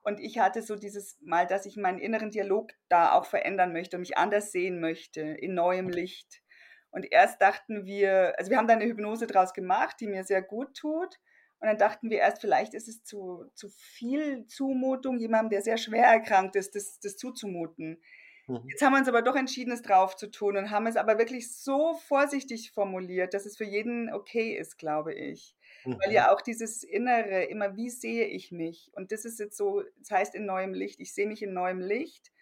Und 0.02 0.20
ich 0.20 0.38
hatte 0.38 0.62
so 0.62 0.76
dieses 0.76 1.18
Mal, 1.20 1.46
dass 1.46 1.66
ich 1.66 1.76
meinen 1.76 1.98
inneren 1.98 2.30
Dialog 2.30 2.72
da 2.88 3.12
auch 3.12 3.26
verändern 3.26 3.72
möchte 3.72 3.96
und 3.96 4.00
mich 4.00 4.16
anders 4.16 4.50
sehen 4.50 4.80
möchte, 4.80 5.20
in 5.20 5.54
neuem 5.54 5.88
Licht. 5.88 6.42
Und 6.90 7.10
erst 7.10 7.40
dachten 7.40 7.84
wir, 7.84 8.34
also 8.38 8.50
wir 8.50 8.56
haben 8.56 8.66
da 8.66 8.74
eine 8.74 8.86
Hypnose 8.86 9.26
draus 9.26 9.52
gemacht, 9.52 9.96
die 10.00 10.08
mir 10.08 10.24
sehr 10.24 10.42
gut 10.42 10.74
tut. 10.74 11.16
Und 11.60 11.68
dann 11.68 11.78
dachten 11.78 12.08
wir 12.08 12.18
erst, 12.18 12.40
vielleicht 12.40 12.72
ist 12.72 12.88
es 12.88 13.04
zu, 13.04 13.44
zu 13.54 13.68
viel 13.68 14.46
Zumutung, 14.46 15.18
jemandem, 15.18 15.50
der 15.50 15.62
sehr 15.62 15.76
schwer 15.76 16.06
erkrankt 16.06 16.56
ist, 16.56 16.74
das, 16.74 16.98
das 17.00 17.16
zuzumuten. 17.16 18.00
Mhm. 18.48 18.62
Jetzt 18.66 18.82
haben 18.82 18.94
wir 18.94 18.98
uns 18.98 19.08
aber 19.08 19.22
doch 19.22 19.36
entschieden, 19.36 19.72
es 19.72 19.82
drauf 19.82 20.16
zu 20.16 20.30
tun 20.30 20.56
und 20.56 20.70
haben 20.70 20.86
es 20.86 20.96
aber 20.96 21.18
wirklich 21.18 21.54
so 21.54 21.94
vorsichtig 22.08 22.72
formuliert, 22.72 23.34
dass 23.34 23.44
es 23.44 23.58
für 23.58 23.64
jeden 23.64 24.12
okay 24.12 24.56
ist, 24.56 24.78
glaube 24.78 25.14
ich. 25.14 25.54
Mhm. 25.84 25.98
Weil 26.02 26.12
ja 26.12 26.32
auch 26.32 26.40
dieses 26.40 26.82
Innere, 26.82 27.44
immer 27.44 27.76
wie 27.76 27.90
sehe 27.90 28.26
ich 28.26 28.52
mich? 28.52 28.90
Und 28.94 29.12
das 29.12 29.24
ist 29.24 29.38
jetzt 29.38 29.56
so, 29.56 29.82
das 29.98 30.10
heißt 30.10 30.34
in 30.34 30.46
neuem 30.46 30.74
Licht, 30.74 31.00
ich 31.00 31.14
sehe 31.14 31.26
mich 31.26 31.42
in 31.42 31.52
neuem 31.52 31.80
Licht. 31.80 32.32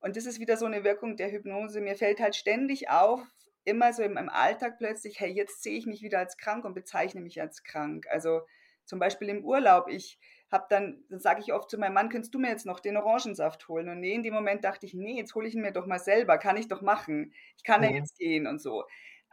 Und 0.00 0.16
das 0.16 0.26
ist 0.26 0.40
wieder 0.40 0.56
so 0.56 0.66
eine 0.66 0.84
Wirkung 0.84 1.16
der 1.16 1.32
Hypnose. 1.32 1.80
Mir 1.80 1.96
fällt 1.96 2.20
halt 2.20 2.36
ständig 2.36 2.90
auf, 2.90 3.20
immer 3.64 3.92
so 3.92 4.02
im, 4.02 4.16
im 4.16 4.28
Alltag 4.28 4.78
plötzlich, 4.78 5.18
hey, 5.20 5.30
jetzt 5.30 5.62
sehe 5.62 5.78
ich 5.78 5.86
mich 5.86 6.02
wieder 6.02 6.18
als 6.18 6.36
krank 6.36 6.64
und 6.64 6.74
bezeichne 6.74 7.20
mich 7.20 7.40
als 7.40 7.62
krank. 7.62 8.06
Also 8.10 8.42
zum 8.84 8.98
Beispiel 8.98 9.28
im 9.30 9.44
Urlaub, 9.44 9.88
ich 9.88 10.18
habe 10.52 10.66
dann, 10.68 11.04
dann 11.08 11.20
sage 11.20 11.40
ich 11.40 11.52
oft 11.52 11.70
zu 11.70 11.78
meinem 11.78 11.94
Mann, 11.94 12.08
kannst 12.08 12.34
du 12.34 12.38
mir 12.38 12.50
jetzt 12.50 12.66
noch 12.66 12.80
den 12.80 12.96
Orangensaft 12.96 13.66
holen? 13.68 13.88
Und 13.88 14.00
nee, 14.00 14.14
in 14.14 14.22
dem 14.22 14.34
Moment 14.34 14.64
dachte 14.64 14.86
ich, 14.86 14.94
nee, 14.94 15.16
jetzt 15.16 15.34
hole 15.34 15.48
ich 15.48 15.54
ihn 15.54 15.62
mir 15.62 15.72
doch 15.72 15.86
mal 15.86 15.98
selber, 15.98 16.38
kann 16.38 16.56
ich 16.56 16.68
doch 16.68 16.82
machen. 16.82 17.32
Ich 17.56 17.64
kann 17.64 17.80
mhm. 17.80 17.86
ja 17.86 17.92
jetzt 17.92 18.18
gehen 18.18 18.46
und 18.46 18.60
so. 18.60 18.84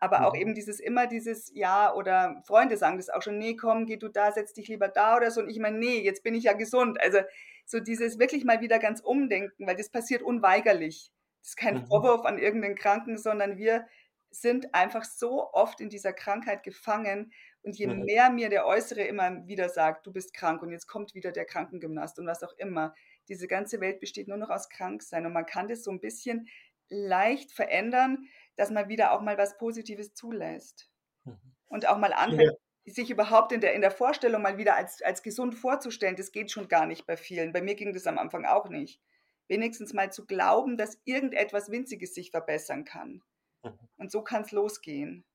Aber 0.01 0.25
auch 0.25 0.33
mhm. 0.33 0.41
eben 0.41 0.55
dieses 0.55 0.79
immer 0.79 1.05
dieses 1.05 1.51
Ja 1.53 1.93
oder 1.93 2.41
Freunde 2.47 2.75
sagen 2.75 2.97
das 2.97 3.09
auch 3.09 3.21
schon, 3.21 3.37
nee, 3.37 3.55
komm, 3.55 3.85
geh 3.85 3.97
du 3.97 4.07
da, 4.07 4.31
setz 4.31 4.51
dich 4.51 4.67
lieber 4.67 4.87
da 4.87 5.15
oder 5.15 5.29
so. 5.29 5.41
Und 5.41 5.49
ich 5.49 5.59
meine, 5.59 5.77
nee, 5.77 6.01
jetzt 6.01 6.23
bin 6.23 6.33
ich 6.33 6.45
ja 6.45 6.53
gesund. 6.53 6.99
Also 6.99 7.19
so 7.67 7.79
dieses 7.79 8.17
wirklich 8.17 8.43
mal 8.43 8.61
wieder 8.61 8.79
ganz 8.79 8.99
umdenken, 8.99 9.67
weil 9.67 9.75
das 9.75 9.89
passiert 9.89 10.23
unweigerlich. 10.23 11.11
Das 11.41 11.49
ist 11.49 11.55
kein 11.55 11.75
mhm. 11.75 11.85
Vorwurf 11.85 12.25
an 12.25 12.39
irgendeinen 12.39 12.75
Kranken, 12.75 13.19
sondern 13.19 13.57
wir 13.57 13.85
sind 14.31 14.73
einfach 14.73 15.03
so 15.03 15.51
oft 15.53 15.79
in 15.79 15.89
dieser 15.89 16.13
Krankheit 16.13 16.63
gefangen. 16.63 17.31
Und 17.61 17.77
je 17.77 17.85
mhm. 17.85 18.05
mehr 18.05 18.31
mir 18.31 18.49
der 18.49 18.65
Äußere 18.65 19.01
immer 19.01 19.45
wieder 19.45 19.69
sagt, 19.69 20.07
du 20.07 20.11
bist 20.11 20.33
krank 20.33 20.63
und 20.63 20.71
jetzt 20.71 20.87
kommt 20.87 21.13
wieder 21.13 21.31
der 21.31 21.45
Krankengymnast 21.45 22.17
und 22.17 22.25
was 22.25 22.41
auch 22.41 22.53
immer, 22.57 22.95
diese 23.29 23.47
ganze 23.47 23.79
Welt 23.81 23.99
besteht 23.99 24.27
nur 24.27 24.37
noch 24.37 24.49
aus 24.49 24.67
Kranksein. 24.67 25.27
Und 25.27 25.33
man 25.33 25.45
kann 25.45 25.67
das 25.67 25.83
so 25.83 25.91
ein 25.91 25.99
bisschen 25.99 26.47
leicht 26.91 27.51
verändern, 27.51 28.27
dass 28.55 28.69
man 28.69 28.89
wieder 28.89 29.13
auch 29.13 29.21
mal 29.21 29.37
was 29.37 29.57
Positives 29.57 30.13
zulässt. 30.13 30.89
Mhm. 31.23 31.39
Und 31.67 31.87
auch 31.87 31.97
mal 31.97 32.13
anfängt, 32.13 32.51
ja. 32.83 32.93
sich 32.93 33.09
überhaupt 33.09 33.51
in 33.53 33.61
der, 33.61 33.73
in 33.73 33.81
der 33.81 33.91
Vorstellung 33.91 34.41
mal 34.41 34.57
wieder 34.57 34.75
als, 34.75 35.01
als 35.01 35.23
gesund 35.23 35.55
vorzustellen. 35.55 36.15
Das 36.15 36.31
geht 36.31 36.51
schon 36.51 36.67
gar 36.67 36.85
nicht 36.85 37.07
bei 37.07 37.17
vielen. 37.17 37.53
Bei 37.53 37.61
mir 37.61 37.75
ging 37.75 37.93
das 37.93 38.07
am 38.07 38.19
Anfang 38.19 38.45
auch 38.45 38.69
nicht. 38.69 39.01
Wenigstens 39.47 39.93
mal 39.93 40.11
zu 40.11 40.25
glauben, 40.25 40.77
dass 40.77 40.99
irgendetwas 41.05 41.71
Winziges 41.71 42.13
sich 42.13 42.31
verbessern 42.31 42.83
kann. 42.83 43.23
Mhm. 43.63 43.79
Und 43.97 44.11
so 44.11 44.21
kann 44.21 44.43
es 44.43 44.51
losgehen. 44.51 45.25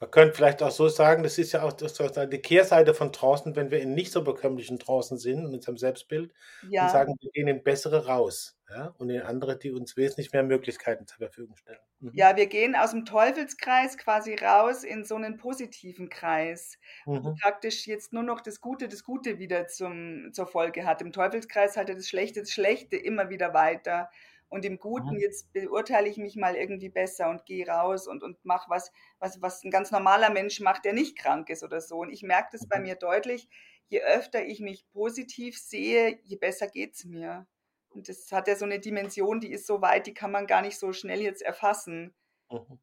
Man 0.00 0.10
könnte 0.10 0.34
vielleicht 0.34 0.62
auch 0.62 0.70
so 0.70 0.88
sagen, 0.88 1.22
das 1.22 1.38
ist 1.38 1.52
ja 1.52 1.62
auch 1.62 1.72
das, 1.72 1.94
die 1.94 2.38
Kehrseite 2.38 2.94
von 2.94 3.12
draußen, 3.12 3.56
wenn 3.56 3.70
wir 3.70 3.80
in 3.80 3.94
nicht 3.94 4.12
so 4.12 4.22
bekömmlichen 4.22 4.78
draußen 4.78 5.18
sind, 5.18 5.46
in 5.46 5.54
unserem 5.54 5.78
Selbstbild, 5.78 6.32
ja. 6.68 6.84
und 6.84 6.90
sagen, 6.90 7.14
wir 7.20 7.30
gehen 7.30 7.48
in 7.48 7.62
bessere 7.62 8.06
raus 8.06 8.58
ja, 8.70 8.94
und 8.98 9.10
in 9.10 9.22
andere, 9.22 9.58
die 9.58 9.72
uns 9.72 9.96
wesentlich 9.96 10.32
mehr 10.32 10.42
Möglichkeiten 10.42 11.06
zur 11.06 11.18
Verfügung 11.18 11.56
stellen. 11.56 11.78
Mhm. 12.00 12.10
Ja, 12.12 12.36
wir 12.36 12.46
gehen 12.46 12.74
aus 12.74 12.90
dem 12.90 13.04
Teufelskreis 13.04 13.96
quasi 13.96 14.34
raus 14.34 14.84
in 14.84 15.04
so 15.04 15.14
einen 15.14 15.36
positiven 15.36 16.08
Kreis, 16.08 16.78
mhm. 17.06 17.24
wo 17.24 17.34
praktisch 17.34 17.86
jetzt 17.86 18.12
nur 18.12 18.22
noch 18.22 18.40
das 18.40 18.60
Gute, 18.60 18.88
das 18.88 19.04
Gute 19.04 19.38
wieder 19.38 19.68
zum, 19.68 20.32
zur 20.32 20.46
Folge 20.46 20.86
hat. 20.86 21.02
Im 21.02 21.12
Teufelskreis 21.12 21.76
hat 21.76 21.88
er 21.88 21.94
das 21.94 22.08
Schlechte, 22.08 22.40
das 22.40 22.50
Schlechte 22.50 22.96
immer 22.96 23.30
wieder 23.30 23.54
weiter. 23.54 24.10
Und 24.48 24.64
im 24.64 24.78
Guten, 24.78 25.18
jetzt 25.18 25.52
beurteile 25.52 26.08
ich 26.08 26.16
mich 26.16 26.36
mal 26.36 26.54
irgendwie 26.54 26.88
besser 26.88 27.28
und 27.28 27.44
gehe 27.44 27.66
raus 27.66 28.06
und, 28.06 28.22
und 28.22 28.44
mache 28.44 28.70
was, 28.70 28.92
was, 29.18 29.42
was 29.42 29.64
ein 29.64 29.70
ganz 29.70 29.90
normaler 29.90 30.30
Mensch 30.30 30.60
macht, 30.60 30.84
der 30.84 30.92
nicht 30.92 31.18
krank 31.18 31.50
ist 31.50 31.64
oder 31.64 31.80
so. 31.80 31.98
Und 31.98 32.10
ich 32.10 32.22
merke 32.22 32.50
das 32.52 32.68
bei 32.68 32.78
mhm. 32.78 32.84
mir 32.84 32.94
deutlich, 32.94 33.48
je 33.88 34.02
öfter 34.02 34.44
ich 34.44 34.60
mich 34.60 34.86
positiv 34.92 35.58
sehe, 35.58 36.20
je 36.22 36.36
besser 36.36 36.68
geht 36.68 36.94
es 36.94 37.04
mir. 37.04 37.46
Und 37.90 38.08
das 38.08 38.30
hat 38.32 38.48
ja 38.48 38.56
so 38.56 38.64
eine 38.64 38.80
Dimension, 38.80 39.40
die 39.40 39.52
ist 39.52 39.66
so 39.66 39.80
weit, 39.80 40.06
die 40.06 40.14
kann 40.14 40.32
man 40.32 40.46
gar 40.46 40.62
nicht 40.62 40.78
so 40.78 40.92
schnell 40.92 41.20
jetzt 41.20 41.42
erfassen. 41.42 42.14
Mhm. 42.50 42.78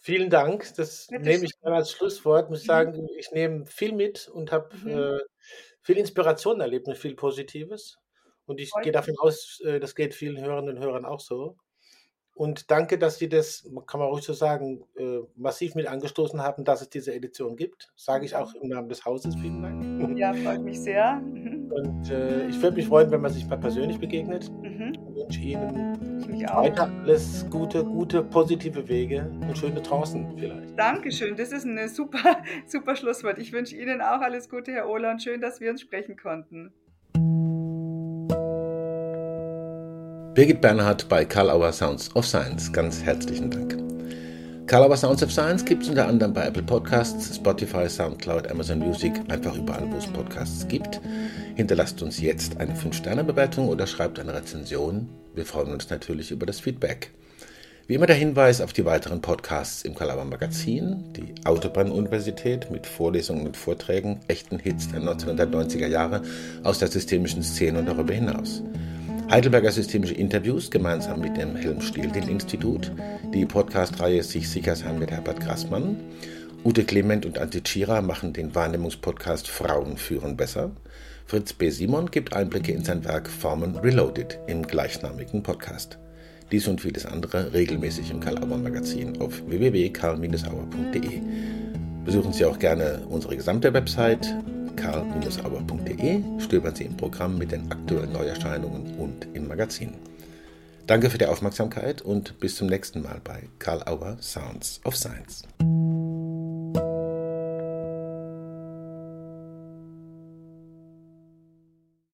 Vielen 0.00 0.28
Dank. 0.28 0.74
Das 0.76 1.06
Bitte 1.06 1.24
nehme 1.24 1.46
ich 1.46 1.52
dann 1.62 1.72
als 1.72 1.90
Schlusswort. 1.90 2.44
Ich 2.44 2.50
muss 2.50 2.62
mhm. 2.64 2.66
sagen, 2.66 3.08
ich 3.18 3.32
nehme 3.32 3.64
viel 3.64 3.92
mit 3.92 4.28
und 4.28 4.52
habe 4.52 4.76
mhm. 4.76 4.90
äh, 4.90 5.18
viel 5.80 5.96
Inspiration 5.96 6.60
erlebt 6.60 6.86
und 6.88 6.98
viel 6.98 7.14
Positives. 7.14 7.98
Und 8.46 8.60
ich 8.60 8.72
gehe 8.82 8.92
davon 8.92 9.14
aus, 9.18 9.60
äh, 9.64 9.80
das 9.80 9.94
geht 9.94 10.14
vielen 10.14 10.38
Hörerinnen 10.38 10.76
und 10.76 10.82
Hörern 10.82 11.04
auch 11.04 11.20
so. 11.20 11.56
Und 12.34 12.70
danke, 12.72 12.98
dass 12.98 13.18
Sie 13.18 13.28
das, 13.28 13.70
kann 13.86 14.00
man 14.00 14.08
ruhig 14.08 14.24
so 14.24 14.32
sagen, 14.32 14.84
äh, 14.96 15.20
massiv 15.36 15.76
mit 15.76 15.86
angestoßen 15.86 16.42
haben, 16.42 16.64
dass 16.64 16.82
es 16.82 16.90
diese 16.90 17.14
Edition 17.14 17.56
gibt. 17.56 17.92
Sage 17.94 18.24
ich 18.24 18.34
auch 18.34 18.52
im 18.54 18.70
Namen 18.70 18.88
des 18.88 19.04
Hauses. 19.04 19.36
Vielen 19.36 19.62
Dank. 19.62 20.18
Ja, 20.18 20.34
freut 20.34 20.62
mich 20.62 20.80
sehr. 20.80 21.22
Und 21.74 22.10
äh, 22.10 22.48
ich 22.48 22.60
würde 22.60 22.76
mich 22.76 22.88
freuen, 22.88 23.10
wenn 23.10 23.20
man 23.20 23.32
sich 23.32 23.46
mal 23.46 23.58
persönlich 23.58 23.98
begegnet. 23.98 24.50
Mhm. 24.62 24.92
Ich 24.94 25.14
wünsche 25.16 25.40
Ihnen 25.40 26.14
ich 26.32 26.48
weiter 26.48 26.90
alles 27.02 27.46
Gute, 27.50 27.84
gute, 27.84 28.22
positive 28.22 28.86
Wege 28.88 29.30
und 29.40 29.56
schöne 29.56 29.80
draußen 29.80 30.36
vielleicht. 30.38 30.78
Dankeschön, 30.78 31.36
das 31.36 31.52
ist 31.52 31.64
ein 31.64 31.88
super, 31.88 32.42
super 32.66 32.96
Schlusswort. 32.96 33.38
Ich 33.38 33.52
wünsche 33.52 33.76
Ihnen 33.76 34.00
auch 34.00 34.20
alles 34.20 34.48
Gute, 34.48 34.72
Herr 34.72 34.88
Ohler, 34.88 35.10
und 35.12 35.22
schön, 35.22 35.40
dass 35.40 35.60
wir 35.60 35.70
uns 35.70 35.80
sprechen 35.80 36.16
konnten. 36.16 36.72
Birgit 40.34 40.60
Bernhard 40.60 41.08
bei 41.08 41.24
Karl 41.24 41.48
Auer 41.48 41.72
Sounds 41.72 42.10
of 42.16 42.26
Science. 42.26 42.72
Ganz 42.72 43.00
herzlichen 43.00 43.52
Dank. 43.52 43.78
Karl 44.66 44.82
Auer 44.82 44.96
Sounds 44.96 45.22
of 45.22 45.30
Science 45.30 45.64
gibt 45.64 45.84
es 45.84 45.88
unter 45.88 46.08
anderem 46.08 46.32
bei 46.32 46.44
Apple 46.44 46.64
Podcasts, 46.64 47.36
Spotify, 47.36 47.88
Soundcloud, 47.88 48.50
Amazon 48.50 48.80
Music, 48.80 49.12
einfach 49.28 49.54
überall, 49.56 49.88
wo 49.92 49.96
es 49.96 50.08
Podcasts 50.08 50.66
gibt. 50.66 51.00
Hinterlasst 51.54 52.02
uns 52.02 52.20
jetzt 52.20 52.58
eine 52.58 52.74
5-Sterne-Bewertung 52.74 53.68
oder 53.68 53.86
schreibt 53.86 54.18
eine 54.18 54.34
Rezension. 54.34 55.08
Wir 55.36 55.46
freuen 55.46 55.72
uns 55.72 55.88
natürlich 55.88 56.32
über 56.32 56.46
das 56.46 56.58
Feedback. 56.58 57.12
Wie 57.86 57.94
immer 57.94 58.06
der 58.06 58.16
Hinweis 58.16 58.60
auf 58.60 58.72
die 58.72 58.84
weiteren 58.84 59.20
Podcasts 59.20 59.84
im 59.84 59.94
Kalauer 59.94 60.24
Magazin, 60.24 61.12
die 61.12 61.32
Autobahn-Universität 61.44 62.72
mit 62.72 62.88
Vorlesungen 62.88 63.46
und 63.46 63.56
Vorträgen, 63.56 64.18
echten 64.26 64.58
Hits 64.58 64.90
der 64.90 65.00
1990er 65.00 65.86
Jahre 65.86 66.22
aus 66.64 66.80
der 66.80 66.88
systemischen 66.88 67.44
Szene 67.44 67.78
und 67.78 67.86
darüber 67.86 68.14
hinaus. 68.14 68.64
Heidelberger 69.30 69.72
Systemische 69.72 70.14
Interviews 70.14 70.70
gemeinsam 70.70 71.20
mit 71.20 71.36
dem 71.36 71.56
Helm-Stieldin-Institut, 71.56 72.92
die 73.32 73.46
Podcast-Reihe 73.46 74.22
Sich 74.22 74.48
sicher 74.48 74.76
sein 74.76 74.98
mit 74.98 75.10
Herbert 75.10 75.40
Grassmann. 75.40 75.96
Ute 76.62 76.84
Clement 76.84 77.24
und 77.26 77.38
Antje 77.38 77.62
Tschira 77.62 78.02
machen 78.02 78.32
den 78.32 78.54
Wahrnehmungspodcast 78.54 79.48
Frauen 79.48 79.96
führen 79.96 80.36
besser. 80.36 80.70
Fritz 81.26 81.52
B. 81.54 81.70
Simon 81.70 82.10
gibt 82.10 82.34
Einblicke 82.34 82.72
in 82.72 82.84
sein 82.84 83.04
Werk 83.04 83.28
Formen 83.28 83.76
Reloaded 83.76 84.38
im 84.46 84.62
gleichnamigen 84.62 85.42
Podcast. 85.42 85.98
Dies 86.52 86.68
und 86.68 86.82
vieles 86.82 87.06
andere 87.06 87.52
regelmäßig 87.54 88.10
im 88.10 88.20
Karl 88.20 88.38
Auer 88.38 88.58
Magazin 88.58 89.20
auf 89.20 89.42
www.karl-auer.de. 89.48 91.20
Besuchen 92.04 92.32
Sie 92.34 92.44
auch 92.44 92.58
gerne 92.58 93.06
unsere 93.08 93.36
gesamte 93.36 93.72
Website 93.72 94.34
karl-auer.de 94.76 96.22
stöbern 96.38 96.74
Sie 96.74 96.84
im 96.84 96.96
Programm 96.96 97.38
mit 97.38 97.52
den 97.52 97.70
aktuellen 97.70 98.12
Neuerscheinungen 98.12 98.96
und 98.98 99.26
im 99.34 99.48
Magazin. 99.48 99.94
Danke 100.86 101.08
für 101.08 101.18
die 101.18 101.26
Aufmerksamkeit 101.26 102.02
und 102.02 102.38
bis 102.40 102.56
zum 102.56 102.66
nächsten 102.66 103.02
Mal 103.02 103.20
bei 103.24 103.48
Karl 103.58 103.82
Auer 103.86 104.18
Sounds 104.20 104.80
of 104.84 104.96
Science. 104.96 105.44